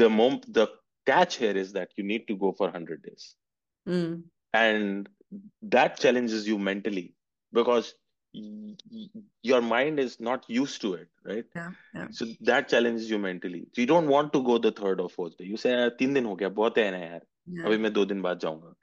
the 0.00 0.08
mom 0.14 0.40
the 0.58 0.66
catch 1.10 1.36
here 1.42 1.56
is 1.64 1.72
that 1.76 1.90
you 1.96 2.04
need 2.12 2.26
to 2.30 2.36
go 2.46 2.52
for 2.60 2.68
100 2.70 3.02
days 3.10 3.26
Mm. 3.88 4.14
and 4.52 5.08
that 5.76 5.98
challenges 6.04 6.48
you 6.48 6.56
mentally 6.68 7.04
because 7.58 7.90
y- 8.34 8.74
y- 8.96 9.22
your 9.50 9.60
mind 9.68 10.00
is 10.04 10.16
not 10.28 10.48
used 10.56 10.80
to 10.84 10.90
it 10.94 11.08
right 11.30 11.46
Yeah. 11.60 11.70
Yeah. 11.98 12.08
so 12.18 12.26
that 12.50 12.68
challenges 12.74 13.08
you 13.14 13.18
mentally 13.26 13.62
so 13.72 13.80
you 13.84 13.86
don't 13.92 14.12
want 14.16 14.32
to 14.38 14.42
go 14.50 14.58
the 14.66 14.72
third 14.80 15.00
or 15.04 15.08
fourth 15.16 15.36
day 15.38 15.48
you 15.52 15.56
say 15.64 15.72
"यार, 15.76 15.94
तीन 16.00 16.14
दिन 16.14 16.24
हो 16.32 16.34
गया 16.42 16.48
बहुत 16.60 16.78
है 16.84 16.90
ना 16.98 17.02
यार 17.06 17.20
Yeah. 17.56 17.66
अभी 17.66 17.76
मैं 17.86 17.92
दो 18.00 18.04
दिन 18.12 18.22
बाद 18.22 18.40
जाऊंगा 18.46 18.74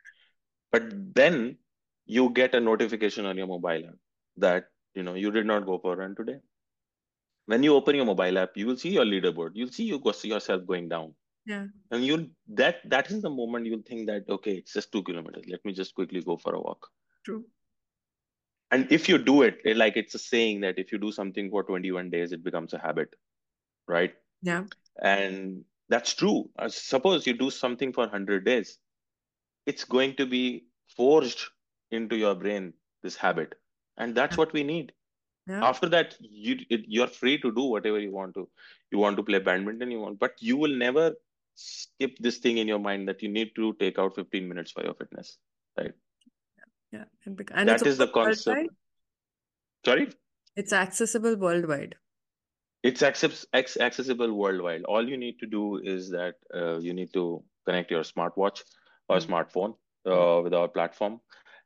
but 0.73 1.15
then 1.15 1.59
you 2.07 2.31
get 2.31 2.55
a 2.55 2.61
notification 2.61 3.27
on 3.27 3.37
your 3.37 3.47
mobile 3.47 3.87
app 3.89 3.97
that 4.37 4.71
you 4.95 5.03
know, 5.03 5.15
you 5.15 5.31
did 5.31 5.47
not 5.47 5.67
go 5.67 5.79
for 5.79 5.93
a 5.95 5.97
run 5.97 6.17
today. 6.17 6.41
When 7.47 7.63
you 7.63 7.75
open 7.75 7.97
your 7.97 8.05
mobile 8.05 8.39
app, 8.39 8.57
you 8.57 8.67
will 8.67 8.77
see 8.77 8.91
your 8.91 9.05
leaderboard. 9.05 9.53
You'll 9.55 9.73
see 9.73 9.85
you 9.85 9.99
go 9.99 10.13
see 10.13 10.29
yourself 10.29 10.67
going 10.67 10.89
down. 10.89 11.15
Yeah. 11.47 11.67
And 11.91 12.05
you'll 12.05 12.27
that 12.49 12.89
that 12.91 13.11
is 13.11 13.23
the 13.23 13.31
moment 13.31 13.67
you'll 13.67 13.83
think 13.83 14.07
that 14.09 14.29
okay, 14.29 14.55
it's 14.57 14.73
just 14.75 14.93
two 14.93 15.03
kilometers. 15.03 15.45
Let 15.49 15.65
me 15.65 15.73
just 15.73 15.95
quickly 15.95 16.23
go 16.23 16.37
for 16.37 16.55
a 16.55 16.61
walk. 16.61 16.89
True. 17.25 17.47
And 18.71 18.91
if 18.93 19.09
you 19.09 19.19
do 19.19 19.43
it, 19.43 19.61
it- 19.65 19.77
like 19.77 19.97
it's 19.97 20.15
a 20.15 20.19
saying 20.19 20.61
that 20.61 20.79
if 20.79 20.93
you 20.93 20.99
do 20.99 21.13
something 21.13 21.51
for 21.51 21.65
21 21.65 22.11
days, 22.11 22.33
it 22.33 22.43
becomes 22.45 22.73
a 22.75 22.79
habit, 22.79 23.15
right? 23.89 24.15
Yeah. 24.43 24.65
And 25.03 25.65
that's 25.89 26.15
true. 26.15 26.51
Uh, 26.59 26.69
suppose 26.69 27.27
you 27.27 27.35
do 27.35 27.51
something 27.51 27.93
for 27.93 28.05
100 28.05 28.45
days, 28.45 28.79
it's 29.69 29.85
going 29.85 30.15
to 30.17 30.27
be 30.27 30.65
forged 30.97 31.43
into 31.91 32.17
your 32.17 32.35
brain, 32.35 32.73
this 33.03 33.17
habit. 33.17 33.55
And 33.99 34.15
that's 34.15 34.37
what 34.37 34.53
we 34.53 34.63
need. 34.63 34.93
Yeah. 35.47 35.65
After 35.65 35.89
that, 35.91 36.17
you 36.21 36.57
it, 36.71 36.83
you're 36.87 37.13
free 37.21 37.39
to 37.43 37.53
do 37.59 37.65
whatever 37.75 37.99
you 37.99 38.13
want 38.13 38.35
to. 38.35 38.49
You 38.91 38.99
want 38.99 39.17
to 39.19 39.23
play 39.23 39.39
badminton, 39.39 39.91
you 39.91 40.01
want, 40.01 40.19
but 40.19 40.35
you 40.41 40.57
will 40.57 40.75
never 40.85 41.15
skip 41.55 42.17
this 42.19 42.39
thing 42.39 42.59
in 42.59 42.69
your 42.69 42.79
mind 42.79 43.09
that 43.09 43.23
you 43.23 43.29
need 43.29 43.55
to 43.57 43.73
take 43.81 43.99
out 43.99 44.15
15 44.15 44.49
minutes 44.49 44.73
for 44.73 44.85
your 44.85 44.95
fitness, 44.95 45.39
right? 45.79 45.93
Yeah. 46.93 47.05
And, 47.25 47.41
and 47.55 47.69
That 47.69 47.87
is 47.87 47.99
the 47.99 48.09
concept. 48.09 48.47
worldwide. 48.47 48.71
Sorry? 49.85 50.09
It's 50.57 50.73
accessible 50.73 51.37
worldwide. 51.37 51.97
It's 52.83 53.03
access, 53.03 53.47
accessible 53.55 54.33
worldwide. 54.33 54.85
All 54.85 55.09
you 55.09 55.17
need 55.17 55.39
to 55.41 55.47
do 55.47 55.79
is 55.79 56.11
that 56.11 56.35
uh, 56.55 56.79
you 56.79 56.93
need 56.95 57.13
to 57.15 57.43
connect 57.67 57.91
your 57.91 58.03
smartwatch 58.03 58.63
or 59.09 59.19
Mm. 59.19 59.27
smartphone 59.29 59.77
uh, 60.07 60.43
with 60.43 60.55
our 60.55 60.69
platform, 60.69 61.21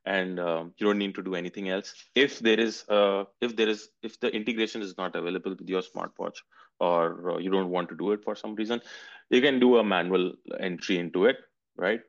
and 0.05 0.39
um, 0.39 0.73
you 0.77 0.87
don't 0.87 0.97
need 0.97 1.15
to 1.15 1.23
do 1.23 1.35
anything 1.35 1.69
else. 1.69 1.93
If 2.15 2.39
there 2.39 2.59
is, 2.59 2.83
uh, 2.89 3.25
if 3.41 3.55
there 3.55 3.69
is, 3.69 3.89
if 4.01 4.19
the 4.19 4.29
integration 4.33 4.81
is 4.81 4.97
not 4.97 5.15
available 5.15 5.51
with 5.57 5.67
your 5.69 5.81
smartwatch, 5.81 6.37
or 6.79 7.31
uh, 7.31 7.37
you 7.37 7.49
don't 7.51 7.69
want 7.69 7.89
to 7.89 7.95
do 7.95 8.11
it 8.11 8.23
for 8.23 8.35
some 8.35 8.55
reason, 8.55 8.81
you 9.29 9.41
can 9.41 9.59
do 9.59 9.77
a 9.77 9.83
manual 9.83 10.33
entry 10.59 10.97
into 10.97 11.25
it, 11.25 11.37
right? 11.77 12.01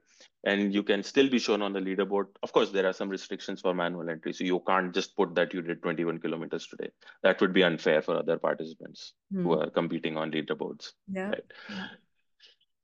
And 0.45 0.75
you 0.75 0.83
can 0.83 1.03
still 1.03 1.29
be 1.31 1.39
shown 1.39 1.63
on 1.63 1.73
the 1.73 1.81
leaderboard. 1.81 2.27
Of 2.43 2.53
course, 2.53 2.71
there 2.71 2.87
are 2.87 2.93
some 2.93 3.09
restrictions 3.09 3.61
for 3.63 3.75
manual 3.75 4.09
entry, 4.11 4.33
so 4.33 4.45
you 4.45 4.61
can't 4.67 4.93
just 4.95 5.17
put 5.17 5.35
that 5.37 5.55
you 5.55 5.63
did 5.63 5.83
21 5.83 6.19
kilometers 6.21 6.67
today. 6.67 6.91
That 7.23 7.41
would 7.41 7.53
be 7.53 7.63
unfair 7.65 8.03
for 8.03 8.17
other 8.19 8.39
participants 8.39 9.15
who 9.31 9.55
Hmm. 9.55 9.63
are 9.63 9.71
competing 9.71 10.17
on 10.17 10.33
leaderboards, 10.33 10.93
Yeah. 11.09 11.29
right? 11.31 11.45
Yeah. 11.69 11.87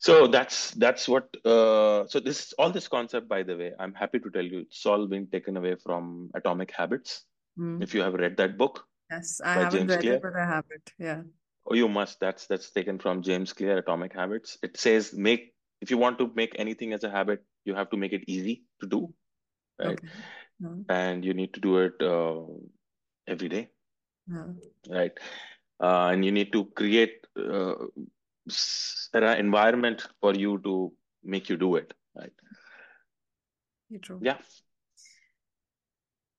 So 0.01 0.27
that's 0.27 0.71
that's 0.73 1.07
what. 1.09 1.29
Uh, 1.45 2.07
so 2.09 2.21
this 2.21 2.53
all 2.59 2.71
this 2.71 2.89
concept, 2.89 3.29
by 3.29 3.43
the 3.43 3.57
way, 3.57 3.73
I'm 3.79 3.93
happy 3.95 4.19
to 4.19 4.31
tell 4.31 4.45
you, 4.45 4.61
it's 4.61 4.85
all 4.87 5.07
been 5.07 5.27
taken 5.27 5.57
away 5.57 5.77
from 5.77 6.31
Atomic 6.35 6.73
Habits. 6.73 7.25
Hmm. 7.57 7.83
If 7.83 7.95
you 7.95 8.01
have 8.01 8.15
read 8.15 8.37
that 8.39 8.57
book 8.57 8.85
Yes. 9.11 9.41
I 9.45 9.55
haven't 9.55 9.71
James 9.73 9.91
read 9.91 10.01
Clear, 10.01 10.15
it, 10.15 10.23
but 10.23 10.37
I 10.37 10.47
have 10.47 10.65
it. 10.71 10.93
Yeah. 10.99 11.23
oh, 11.67 11.75
you 11.75 11.89
must. 11.89 12.21
That's 12.21 12.47
that's 12.47 12.71
taken 12.71 12.99
from 12.99 13.23
James 13.23 13.53
Clear, 13.53 13.79
Atomic 13.79 14.15
Habits. 14.15 14.57
It 14.63 14.77
says 14.77 15.13
make 15.13 15.53
if 15.81 15.91
you 15.91 15.99
want 15.99 16.19
to 16.19 16.31
make 16.35 16.55
anything 16.59 16.93
as 16.93 17.05
a 17.05 17.11
habit, 17.11 17.43
you 17.65 17.75
have 17.75 17.91
to 17.91 17.97
make 17.97 18.13
it 18.13 18.25
easy 18.29 18.63
to 18.81 18.87
do, 18.87 19.13
right? 19.79 19.99
Okay. 19.99 20.09
No. 20.61 20.85
And 20.89 21.25
you 21.25 21.35
need 21.35 21.55
to 21.55 21.61
do 21.61 21.79
it 21.79 21.95
uh, 22.01 22.45
every 23.27 23.49
day, 23.49 23.71
No. 24.29 24.55
right? 24.89 25.13
Uh, 25.83 26.09
and 26.13 26.25
you 26.25 26.33
need 26.33 26.53
to 26.53 26.67
create 26.67 27.27
uh, 27.37 27.75
an 29.13 29.39
environment 29.39 30.07
for 30.21 30.35
you 30.35 30.59
to 30.59 30.93
make 31.23 31.49
you 31.49 31.57
do 31.57 31.77
it, 31.77 31.93
right? 32.17 32.33
True. 34.03 34.21
Yeah. 34.23 34.39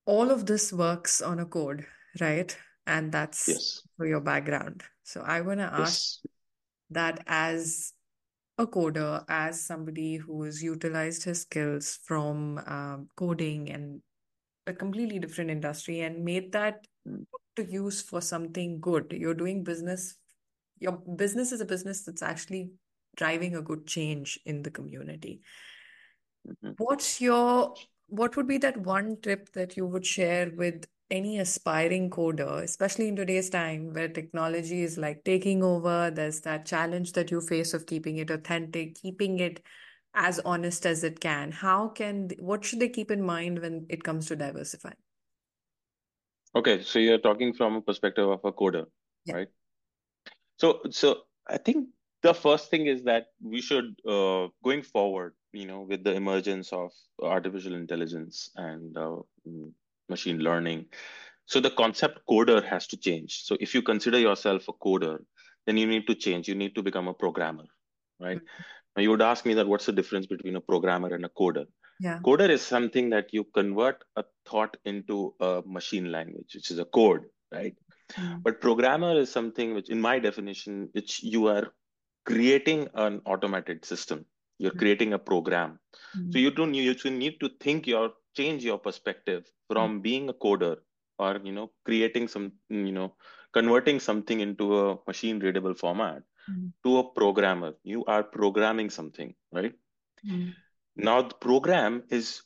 All 0.05 0.31
of 0.31 0.45
this 0.45 0.73
works 0.73 1.21
on 1.21 1.39
a 1.39 1.45
code, 1.45 1.85
right? 2.19 2.55
And 2.87 3.11
that's 3.11 3.47
Yes. 3.47 3.81
for 3.97 4.05
your 4.07 4.21
background. 4.21 4.83
So 5.03 5.21
I 5.21 5.41
want 5.41 5.59
to 5.59 5.65
ask 5.65 5.79
Yes. 5.79 6.19
that 6.89 7.23
as 7.27 7.93
a 8.57 8.65
coder, 8.67 9.23
as 9.27 9.63
somebody 9.65 10.15
who 10.15 10.43
has 10.43 10.63
utilized 10.63 11.23
his 11.23 11.41
skills 11.41 11.99
from 12.03 12.57
um, 12.65 13.09
coding 13.15 13.69
and 13.69 14.01
a 14.67 14.73
completely 14.73 15.19
different 15.19 15.51
industry 15.51 16.01
and 16.01 16.23
made 16.23 16.51
that 16.53 16.85
Mm. 17.07 17.25
to 17.55 17.65
use 17.65 18.01
for 18.03 18.21
something 18.21 18.79
good. 18.79 19.11
You're 19.11 19.33
doing 19.33 19.63
business. 19.63 20.17
Your 20.81 20.93
business 20.93 21.51
is 21.53 21.61
a 21.61 21.65
business 21.65 22.03
that's 22.03 22.23
actually 22.23 22.71
driving 23.15 23.55
a 23.55 23.61
good 23.61 23.87
change 23.87 24.39
in 24.45 24.63
the 24.63 24.71
community. 24.71 25.41
Mhm. 26.45 26.73
What's 26.77 27.21
your, 27.21 27.75
what 28.07 28.35
would 28.35 28.47
be 28.47 28.57
that 28.57 28.77
one 28.77 29.21
tip 29.21 29.53
that 29.53 29.77
you 29.77 29.85
would 29.85 30.05
share 30.05 30.51
with 30.55 30.87
any 31.11 31.37
aspiring 31.39 32.09
coder, 32.09 32.63
especially 32.63 33.09
in 33.09 33.15
today's 33.15 33.49
time 33.51 33.93
where 33.93 34.07
technology 34.07 34.81
is 34.81 34.97
like 34.97 35.23
taking 35.23 35.61
over? 35.61 36.09
There's 36.09 36.41
that 36.41 36.65
challenge 36.65 37.13
that 37.13 37.29
you 37.29 37.41
face 37.41 37.75
of 37.75 37.85
keeping 37.85 38.17
it 38.17 38.31
authentic, 38.31 38.95
keeping 38.95 39.37
it 39.39 39.61
as 40.15 40.39
honest 40.39 40.87
as 40.87 41.03
it 41.03 41.19
can. 41.19 41.51
How 41.51 41.89
can, 41.89 42.31
what 42.39 42.65
should 42.65 42.79
they 42.79 42.89
keep 42.89 43.11
in 43.11 43.21
mind 43.21 43.61
when 43.61 43.85
it 43.87 44.03
comes 44.03 44.25
to 44.27 44.35
diversifying? 44.35 44.95
Okay, 46.55 46.81
so 46.81 46.99
you're 46.99 47.17
talking 47.19 47.53
from 47.53 47.75
a 47.75 47.81
perspective 47.81 48.27
of 48.27 48.43
a 48.43 48.51
coder, 48.51 48.87
Yeah. 49.25 49.35
right? 49.35 49.47
So, 50.61 50.79
so 50.91 51.21
I 51.47 51.57
think 51.57 51.87
the 52.21 52.35
first 52.35 52.69
thing 52.69 52.85
is 52.85 53.01
that 53.05 53.29
we 53.41 53.61
should, 53.61 53.95
uh, 54.07 54.49
going 54.63 54.83
forward, 54.83 55.33
you 55.53 55.65
know, 55.65 55.81
with 55.89 56.03
the 56.03 56.13
emergence 56.13 56.71
of 56.71 56.91
artificial 57.19 57.73
intelligence 57.73 58.51
and 58.55 58.95
uh, 58.95 59.15
machine 60.07 60.37
learning, 60.37 60.85
so 61.47 61.59
the 61.59 61.71
concept 61.71 62.19
coder 62.29 62.63
has 62.63 62.85
to 62.91 62.97
change. 62.97 63.41
So 63.43 63.57
if 63.59 63.73
you 63.73 63.81
consider 63.81 64.19
yourself 64.19 64.67
a 64.67 64.73
coder, 64.73 65.17
then 65.65 65.77
you 65.77 65.87
need 65.87 66.05
to 66.05 66.13
change. 66.13 66.47
You 66.47 66.53
need 66.53 66.75
to 66.75 66.83
become 66.83 67.07
a 67.07 67.13
programmer, 67.15 67.65
right? 68.19 68.39
Now 68.95 69.01
you 69.01 69.09
would 69.09 69.23
ask 69.23 69.47
me 69.47 69.55
that 69.55 69.67
what's 69.67 69.87
the 69.87 69.93
difference 69.93 70.27
between 70.27 70.57
a 70.57 70.61
programmer 70.61 71.11
and 71.15 71.25
a 71.25 71.29
coder? 71.29 71.65
Yeah. 71.99 72.19
Coder 72.23 72.49
is 72.49 72.61
something 72.61 73.09
that 73.09 73.33
you 73.33 73.45
convert 73.55 74.03
a 74.15 74.23
thought 74.45 74.77
into 74.85 75.33
a 75.39 75.63
machine 75.65 76.11
language, 76.11 76.53
which 76.53 76.69
is 76.69 76.77
a 76.77 76.85
code, 76.85 77.25
right? 77.51 77.75
Mm. 78.17 78.43
But 78.43 78.61
programmer 78.61 79.17
is 79.19 79.31
something 79.31 79.73
which, 79.73 79.89
in 79.89 80.01
my 80.01 80.19
definition, 80.19 80.89
which 80.93 81.23
you 81.23 81.47
are 81.47 81.73
creating 82.25 82.87
an 82.93 83.21
automated 83.25 83.85
system. 83.85 84.25
You're 84.59 84.71
Mm. 84.73 84.79
creating 84.79 85.13
a 85.13 85.19
program. 85.19 85.79
So 86.03 86.37
Mm. 86.37 86.41
you 86.41 86.51
don't 86.51 86.73
you, 86.73 86.95
you 87.03 87.11
need 87.11 87.39
to 87.39 87.49
think 87.59 87.87
your 87.87 88.13
change 88.37 88.63
your 88.63 88.77
perspective 88.77 89.45
from 89.69 90.01
being 90.01 90.29
a 90.29 90.33
coder 90.33 90.77
or 91.19 91.39
you 91.43 91.51
know 91.51 91.71
creating 91.85 92.27
some 92.27 92.51
you 92.69 92.91
know 92.91 93.15
converting 93.53 93.99
something 93.99 94.39
into 94.39 94.77
a 94.79 94.97
machine 95.07 95.39
readable 95.39 95.73
format 95.73 96.23
Mm. 96.49 96.71
to 96.83 96.97
a 96.99 97.03
programmer. 97.13 97.73
You 97.83 98.05
are 98.05 98.23
programming 98.23 98.89
something, 98.89 99.35
right? 99.51 99.75
Now 100.95 101.21
the 101.21 101.35
program 101.35 102.03
is 102.09 102.43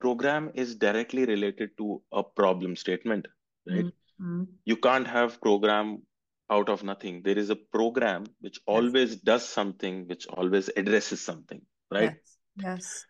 program 0.00 0.50
is 0.54 0.74
directly 0.76 1.24
related 1.24 1.76
to 1.78 2.02
a 2.12 2.22
problem 2.22 2.76
statement, 2.76 3.26
right? 3.68 3.84
Mm. 3.86 3.92
Mm. 4.20 4.46
You 4.64 4.76
can't 4.76 5.06
have 5.06 5.40
program 5.40 6.02
out 6.50 6.68
of 6.68 6.84
nothing. 6.84 7.22
There 7.22 7.38
is 7.38 7.50
a 7.50 7.56
program 7.56 8.26
which 8.40 8.60
always 8.66 9.16
does 9.16 9.48
something, 9.48 10.06
which 10.06 10.26
always 10.26 10.70
addresses 10.76 11.20
something, 11.20 11.62
right? 11.90 12.14
Yes. 12.14 12.36
Yes. 12.56 13.06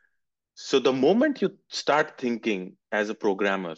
So 0.54 0.78
the 0.78 0.92
moment 0.92 1.42
you 1.42 1.50
start 1.68 2.16
thinking 2.16 2.76
as 2.92 3.10
a 3.10 3.14
programmer, 3.14 3.74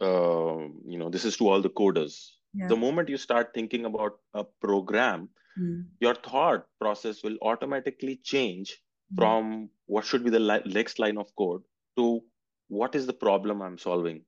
uh, 0.00 0.58
you 0.84 0.98
know, 0.98 1.08
this 1.08 1.24
is 1.24 1.36
to 1.38 1.48
all 1.48 1.62
the 1.62 1.70
coders. 1.70 2.32
Yeah. 2.52 2.66
The 2.68 2.76
moment 2.76 3.08
you 3.08 3.16
start 3.16 3.54
thinking 3.54 3.84
about 3.84 4.18
a 4.34 4.44
program, 4.44 5.28
Mm. 5.58 5.86
your 6.00 6.14
thought 6.14 6.66
process 6.78 7.22
will 7.22 7.36
automatically 7.50 8.16
change 8.16 8.72
Mm. 9.12 9.16
from 9.16 9.70
what 9.86 10.04
should 10.04 10.24
be 10.24 10.30
the 10.30 10.40
li 10.40 10.56
next 10.66 10.98
line 10.98 11.16
of 11.22 11.30
code 11.42 11.62
to 11.96 12.22
what 12.68 12.94
is 12.98 13.06
the 13.06 13.14
problem 13.14 13.62
I'm 13.62 13.78
solving, 13.78 14.18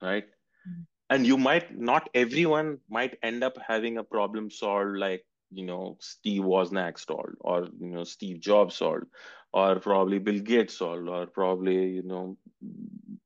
right? 0.00 0.28
And 1.08 1.26
you 1.26 1.36
might 1.36 1.76
not 1.76 2.08
everyone 2.14 2.78
might 2.88 3.18
end 3.22 3.42
up 3.42 3.58
having 3.66 3.98
a 3.98 4.04
problem 4.04 4.50
solved 4.50 4.96
like 4.96 5.24
you 5.50 5.66
know 5.66 5.96
Steve 6.00 6.42
Wozniak 6.42 6.98
solved 6.98 7.36
or 7.40 7.68
you 7.80 7.90
know 7.90 8.04
Steve 8.04 8.40
Jobs 8.40 8.76
solved 8.76 9.06
or 9.52 9.80
probably 9.80 10.18
Bill 10.18 10.40
Gates 10.40 10.78
solved 10.78 11.08
or 11.08 11.26
probably 11.26 11.88
you 11.90 12.02
know 12.04 12.36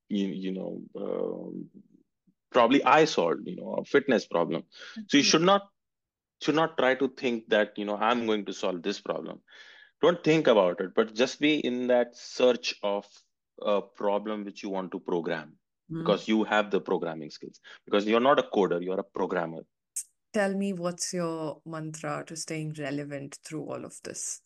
you, 0.09 0.27
you 0.29 0.53
know 0.53 0.83
um, 0.97 1.68
probably 2.51 2.83
I 2.85 3.05
solved 3.05 3.47
you 3.47 3.57
know 3.57 3.75
a 3.75 3.85
fitness 3.85 4.27
problem. 4.27 4.64
So 5.09 5.18
you 5.18 5.23
should 5.23 5.42
not 5.42 5.68
should 6.40 6.55
not 6.55 6.79
try 6.79 6.94
to 6.94 7.09
think 7.09 7.49
that 7.49 7.77
you 7.77 7.85
know 7.85 7.97
I'm 7.97 8.27
going 8.27 8.47
to 8.47 8.53
solve 8.53 8.83
this 8.83 9.01
problem. 9.01 9.40
Don't 10.03 10.23
think 10.25 10.47
about 10.47 10.81
it, 10.81 10.94
but 10.94 11.14
just 11.14 11.40
be 11.40 11.55
in 11.59 11.88
that 11.88 12.16
search 12.16 12.75
of 12.83 13.07
a 13.62 13.81
problem 13.83 14.44
which 14.44 14.62
you 14.62 14.70
want 14.70 14.92
to 14.92 15.01
program 15.01 15.57
Mm. 15.90 15.99
because 15.99 16.27
you 16.27 16.44
have 16.44 16.70
the 16.70 16.81
programming 16.81 17.31
skills 17.31 17.61
because 17.85 18.07
you're 18.07 18.20
not 18.20 18.38
a 18.38 18.44
coder 18.55 18.83
you're 18.83 19.01
a 19.01 19.05
programmer 19.05 19.62
Tell 20.33 20.55
me 20.55 20.73
what's 20.73 21.12
your 21.14 21.61
mantra 21.64 22.25
to 22.27 22.35
staying 22.37 22.73
relevant 22.79 23.38
through 23.44 23.64
all 23.70 23.85
of 23.85 24.01
this 24.03 24.40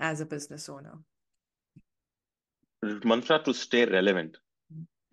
as 0.00 0.20
a 0.20 0.26
business 0.26 0.68
owner? 0.68 0.98
mantra 3.04 3.38
to 3.42 3.54
stay 3.54 3.84
relevant 3.84 4.38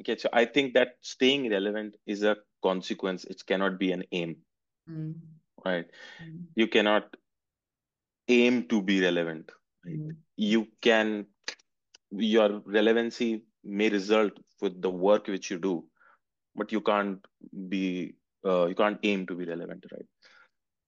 Okay, 0.01 0.17
so 0.17 0.29
I 0.33 0.45
think 0.45 0.73
that 0.73 0.95
staying 1.01 1.49
relevant 1.51 1.95
is 2.05 2.23
a 2.23 2.35
consequence. 2.61 3.23
It 3.25 3.45
cannot 3.45 3.79
be 3.79 3.91
an 3.91 4.03
aim, 4.11 4.37
Mm. 4.89 5.13
right? 5.63 5.85
Mm. 6.21 6.47
You 6.55 6.67
cannot 6.67 7.15
aim 8.27 8.67
to 8.67 8.81
be 8.81 9.01
relevant, 9.01 9.51
right? 9.85 9.95
Mm. 9.99 10.15
You 10.35 10.67
can, 10.81 11.27
your 12.11 12.61
relevancy 12.65 13.45
may 13.63 13.89
result 13.89 14.33
with 14.63 14.81
the 14.81 14.89
work 14.89 15.27
which 15.27 15.51
you 15.51 15.59
do, 15.59 15.73
but 16.55 16.71
you 16.71 16.81
can't 16.81 17.25
be, 17.69 18.15
uh, 18.45 18.65
you 18.65 18.75
can't 18.75 18.99
aim 19.03 19.27
to 19.27 19.35
be 19.35 19.45
relevant, 19.45 19.85
right? 19.91 20.05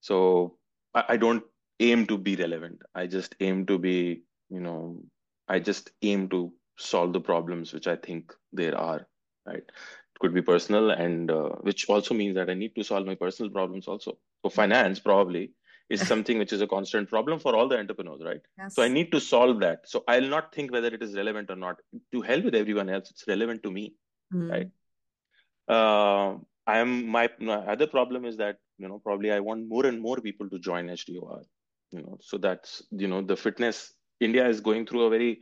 So 0.01 0.57
I, 0.93 1.03
I 1.09 1.17
don't 1.17 1.43
aim 1.79 2.07
to 2.07 2.17
be 2.17 2.35
relevant. 2.35 2.81
I 2.95 3.07
just 3.07 3.35
aim 3.39 3.65
to 3.67 3.77
be, 3.77 4.23
you 4.49 4.59
know, 4.59 5.01
I 5.47 5.59
just 5.59 5.91
aim 6.01 6.29
to 6.29 6.53
solve 6.77 7.13
the 7.13 7.21
problems 7.21 7.73
which 7.73 7.87
I 7.87 7.95
think 7.95 8.33
there 8.51 8.77
are, 8.77 9.07
right? 9.45 9.57
It 9.57 10.19
could 10.19 10.33
be 10.33 10.41
personal, 10.41 10.91
and 10.91 11.29
uh, 11.29 11.49
which 11.61 11.89
also 11.89 12.13
means 12.13 12.35
that 12.35 12.49
I 12.49 12.53
need 12.53 12.75
to 12.75 12.83
solve 12.83 13.05
my 13.05 13.15
personal 13.15 13.51
problems 13.51 13.87
also. 13.87 14.17
So 14.43 14.49
finance 14.49 14.99
probably 14.99 15.51
is 15.89 16.07
something 16.07 16.37
which 16.37 16.53
is 16.53 16.61
a 16.61 16.67
constant 16.67 17.09
problem 17.09 17.39
for 17.39 17.55
all 17.55 17.67
the 17.67 17.77
entrepreneurs, 17.77 18.21
right? 18.23 18.41
So 18.69 18.83
I 18.83 18.87
need 18.87 19.11
to 19.11 19.19
solve 19.19 19.59
that. 19.59 19.87
So 19.87 20.03
I'll 20.07 20.21
not 20.21 20.53
think 20.53 20.71
whether 20.71 20.87
it 20.87 21.03
is 21.03 21.15
relevant 21.15 21.49
or 21.51 21.55
not. 21.55 21.77
To 22.11 22.21
hell 22.21 22.41
with 22.41 22.55
everyone 22.55 22.89
else, 22.89 23.11
it's 23.11 23.25
relevant 23.27 23.63
to 23.63 23.71
me, 23.71 23.93
right? 24.31 24.67
Mm. 24.67 24.71
Uh, 25.67 26.37
I 26.67 26.79
am 26.79 27.07
my, 27.07 27.29
my 27.39 27.55
other 27.55 27.87
problem 27.87 28.25
is 28.25 28.37
that 28.37 28.57
you 28.77 28.87
know 28.87 28.99
probably 28.99 29.31
I 29.31 29.39
want 29.39 29.67
more 29.67 29.85
and 29.85 30.01
more 30.01 30.17
people 30.17 30.49
to 30.49 30.59
join 30.59 30.87
HDOR. 30.87 31.43
You 31.91 32.01
know, 32.01 32.17
so 32.21 32.37
that's 32.37 32.83
you 32.91 33.07
know 33.07 33.21
the 33.21 33.35
fitness. 33.35 33.93
India 34.19 34.47
is 34.47 34.61
going 34.61 34.85
through 34.85 35.03
a 35.03 35.09
very 35.09 35.41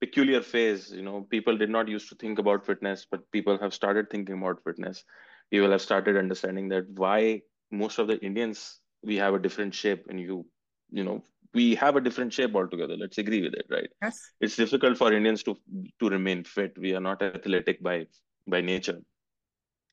peculiar 0.00 0.42
phase. 0.42 0.90
You 0.90 1.02
know, 1.02 1.26
people 1.30 1.56
did 1.56 1.70
not 1.70 1.88
used 1.88 2.08
to 2.08 2.14
think 2.16 2.38
about 2.38 2.66
fitness, 2.66 3.06
but 3.08 3.30
people 3.30 3.58
have 3.58 3.72
started 3.72 4.10
thinking 4.10 4.38
about 4.38 4.62
fitness. 4.64 5.04
People 5.50 5.70
have 5.70 5.82
started 5.82 6.16
understanding 6.16 6.68
that 6.70 6.88
why 6.90 7.42
most 7.70 7.98
of 7.98 8.08
the 8.08 8.18
Indians 8.20 8.80
we 9.04 9.16
have 9.16 9.34
a 9.34 9.38
different 9.38 9.74
shape, 9.74 10.06
and 10.08 10.20
you 10.20 10.46
you 10.90 11.04
know 11.04 11.22
we 11.52 11.74
have 11.76 11.96
a 11.96 12.00
different 12.00 12.32
shape 12.32 12.54
altogether. 12.54 12.96
Let's 12.96 13.18
agree 13.18 13.42
with 13.42 13.54
it, 13.54 13.66
right? 13.70 13.90
Yes. 14.02 14.20
It's 14.40 14.56
difficult 14.56 14.98
for 14.98 15.12
Indians 15.12 15.42
to 15.44 15.56
to 16.00 16.08
remain 16.08 16.44
fit. 16.44 16.76
We 16.78 16.94
are 16.94 17.00
not 17.00 17.22
athletic 17.22 17.82
by 17.82 18.06
by 18.46 18.60
nature 18.60 19.00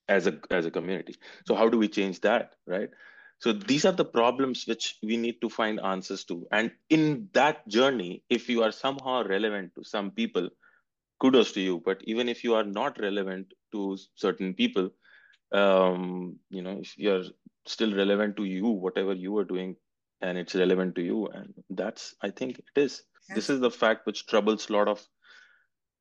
as 0.07 0.27
a 0.27 0.33
as 0.49 0.65
a 0.65 0.71
community 0.71 1.15
so 1.47 1.55
how 1.55 1.67
do 1.69 1.77
we 1.77 1.87
change 1.87 2.19
that 2.21 2.55
right 2.67 2.89
so 3.39 3.53
these 3.53 3.85
are 3.85 3.97
the 3.99 4.05
problems 4.05 4.65
which 4.71 4.97
we 5.09 5.17
need 5.17 5.39
to 5.41 5.49
find 5.49 5.79
answers 5.91 6.23
to 6.25 6.45
and 6.51 6.71
in 6.89 7.29
that 7.33 7.67
journey 7.67 8.23
if 8.29 8.49
you 8.49 8.63
are 8.63 8.71
somehow 8.71 9.23
relevant 9.23 9.71
to 9.75 9.83
some 9.83 10.11
people 10.11 10.49
kudos 11.21 11.51
to 11.51 11.61
you 11.61 11.81
but 11.85 12.01
even 12.03 12.29
if 12.29 12.43
you 12.43 12.55
are 12.55 12.63
not 12.63 12.99
relevant 12.99 13.53
to 13.71 13.97
certain 14.15 14.53
people 14.53 14.89
um 15.51 16.03
you 16.49 16.61
know 16.61 16.77
if 16.81 16.97
you're 16.97 17.23
still 17.65 17.95
relevant 17.95 18.37
to 18.37 18.43
you 18.43 18.67
whatever 18.67 19.13
you 19.13 19.37
are 19.37 19.45
doing 19.45 19.75
and 20.21 20.37
it's 20.37 20.55
relevant 20.55 20.95
to 20.95 21.01
you. 21.01 21.27
And 21.27 21.53
that's 21.69 22.15
i 22.21 22.29
think 22.29 22.59
it 22.59 22.79
is. 22.81 23.03
This 23.33 23.49
is 23.49 23.59
the 23.59 23.71
fact 23.71 24.05
which 24.05 24.25
troubles 24.27 24.69
a 24.69 24.73
lot 24.73 24.87
of 24.87 25.01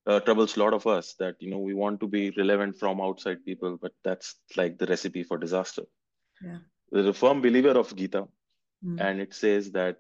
uh, 0.06 0.20
troubles 0.20 0.56
a 0.56 0.60
lot 0.60 0.74
of 0.74 0.86
us 0.86 1.14
that 1.18 1.36
you 1.40 1.50
know 1.50 1.58
we 1.58 1.74
want 1.74 2.00
to 2.00 2.08
be 2.08 2.30
relevant 2.36 2.76
from 2.78 3.00
outside 3.00 3.44
people 3.44 3.78
but 3.80 3.92
that's 4.04 4.36
like 4.56 4.78
the 4.78 4.86
recipe 4.86 5.22
for 5.22 5.38
disaster. 5.38 5.82
Yeah. 6.42 6.58
there's 6.90 7.06
a 7.06 7.12
firm 7.12 7.42
believer 7.42 7.78
of 7.78 7.94
gita 7.94 8.26
Mm. 8.84 8.98
and 9.00 9.20
it 9.20 9.34
says 9.34 9.72
that 9.72 9.98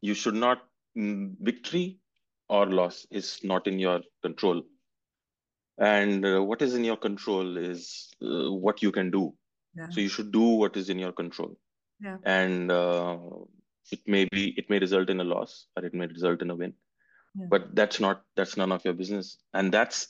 you 0.00 0.14
should 0.14 0.34
not 0.34 0.62
mm, 0.98 1.34
victory 1.40 1.98
or 2.48 2.66
loss 2.66 3.06
is 3.10 3.38
not 3.44 3.66
in 3.68 3.78
your 3.78 4.00
control. 4.22 4.62
And 5.78 6.26
uh, 6.26 6.42
what 6.42 6.60
is 6.62 6.74
in 6.74 6.84
your 6.84 6.96
control 6.96 7.56
is 7.56 8.12
uh, 8.20 8.50
what 8.52 8.82
you 8.82 8.90
can 8.90 9.10
do 9.10 9.34
Yeah. 9.76 9.88
so 9.90 10.00
you 10.00 10.08
should 10.08 10.30
do 10.32 10.40
what 10.60 10.76
is 10.76 10.88
in 10.90 10.98
your 10.98 11.12
control 11.12 11.56
Yeah. 12.04 12.16
and 12.24 12.70
uh, 12.72 13.18
it 13.96 14.00
may 14.14 14.24
be 14.36 14.42
it 14.60 14.68
may 14.72 14.78
result 14.84 15.10
in 15.10 15.20
a 15.20 15.24
loss 15.32 15.66
or 15.76 15.84
it 15.88 15.94
may 15.94 16.06
result 16.06 16.42
in 16.46 16.50
a 16.50 16.56
win 16.62 16.72
Yeah. 17.40 17.46
but 17.52 17.68
that's 17.80 18.00
not 18.04 18.24
that's 18.40 18.56
none 18.62 18.72
of 18.76 18.84
your 18.88 18.94
business 19.02 19.28
and 19.54 19.72
that's 19.76 20.00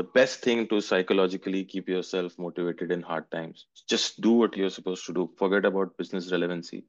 the 0.00 0.04
best 0.18 0.40
thing 0.46 0.60
to 0.70 0.80
psychologically 0.90 1.64
keep 1.72 1.88
yourself 1.94 2.38
motivated 2.46 2.92
in 2.96 3.02
hard 3.10 3.26
times 3.36 3.66
just 3.94 4.20
do 4.28 4.32
what 4.42 4.56
you're 4.60 4.74
supposed 4.78 5.04
to 5.08 5.14
do 5.18 5.24
forget 5.42 5.64
about 5.72 5.96
business 6.02 6.30
relevancy 6.36 6.80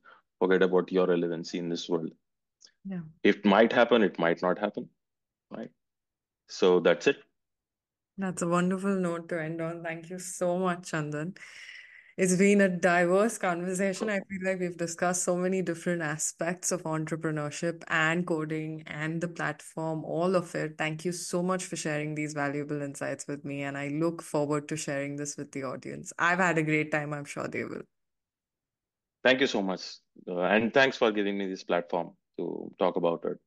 forget 0.44 0.64
about 0.70 0.92
your 1.00 1.08
relevancy 1.16 1.58
in 1.64 1.70
this 1.76 1.88
world 1.94 2.12
Yeah. 2.94 3.04
it 3.34 3.46
might 3.56 3.74
happen 3.82 4.04
it 4.12 4.20
might 4.26 4.42
not 4.48 4.60
happen 4.68 4.90
right 5.60 5.72
so 6.60 6.72
that's 6.90 7.08
it 7.14 7.22
That's 8.24 8.44
a 8.46 8.48
wonderful 8.52 8.94
note 9.06 9.24
to 9.30 9.38
end 9.46 9.62
on. 9.64 9.80
Thank 9.86 10.04
you 10.12 10.18
so 10.26 10.50
much, 10.60 10.84
Chandan. 10.92 11.32
It's 12.18 12.36
been 12.38 12.62
a 12.62 12.70
diverse 12.70 13.38
conversation. 13.38 14.10
I 14.10 14.20
feel 14.30 14.40
like 14.44 14.60
we've 14.60 14.78
discussed 14.78 15.24
so 15.24 15.36
many 15.36 15.62
different 15.62 16.02
aspects 16.02 16.72
of 16.72 16.84
entrepreneurship 16.84 17.84
and 17.88 18.26
coding 18.26 18.84
and 18.88 19.20
the 19.22 19.28
platform, 19.28 20.04
all 20.06 20.36
of 20.36 20.56
it. 20.56 20.78
Thank 20.78 21.04
you 21.06 21.12
so 21.12 21.44
much 21.44 21.66
for 21.66 21.76
sharing 21.76 22.16
these 22.16 22.34
valuable 22.34 22.82
insights 22.82 23.28
with 23.28 23.44
me. 23.44 23.64
And 23.64 23.78
I 23.78 23.90
look 23.90 24.22
forward 24.22 24.70
to 24.70 24.78
sharing 24.78 25.18
this 25.18 25.36
with 25.38 25.52
the 25.52 25.64
audience. 25.64 26.14
I've 26.18 26.40
had 26.40 26.58
a 26.58 26.64
great 26.64 26.92
time. 26.92 27.14
I'm 27.14 27.26
sure 27.26 27.48
they 27.50 27.66
will. 27.66 27.84
thank 29.24 29.42
you 29.42 29.48
so 29.48 29.62
much 29.62 29.98
uh, 30.28 30.42
and 30.42 30.74
thanks 30.74 30.98
for 30.98 31.12
giving 31.12 31.38
me 31.38 31.48
this 31.48 31.64
platform 31.64 32.16
to 32.38 32.74
talk 32.80 32.96
about 32.96 33.24
it 33.26 33.38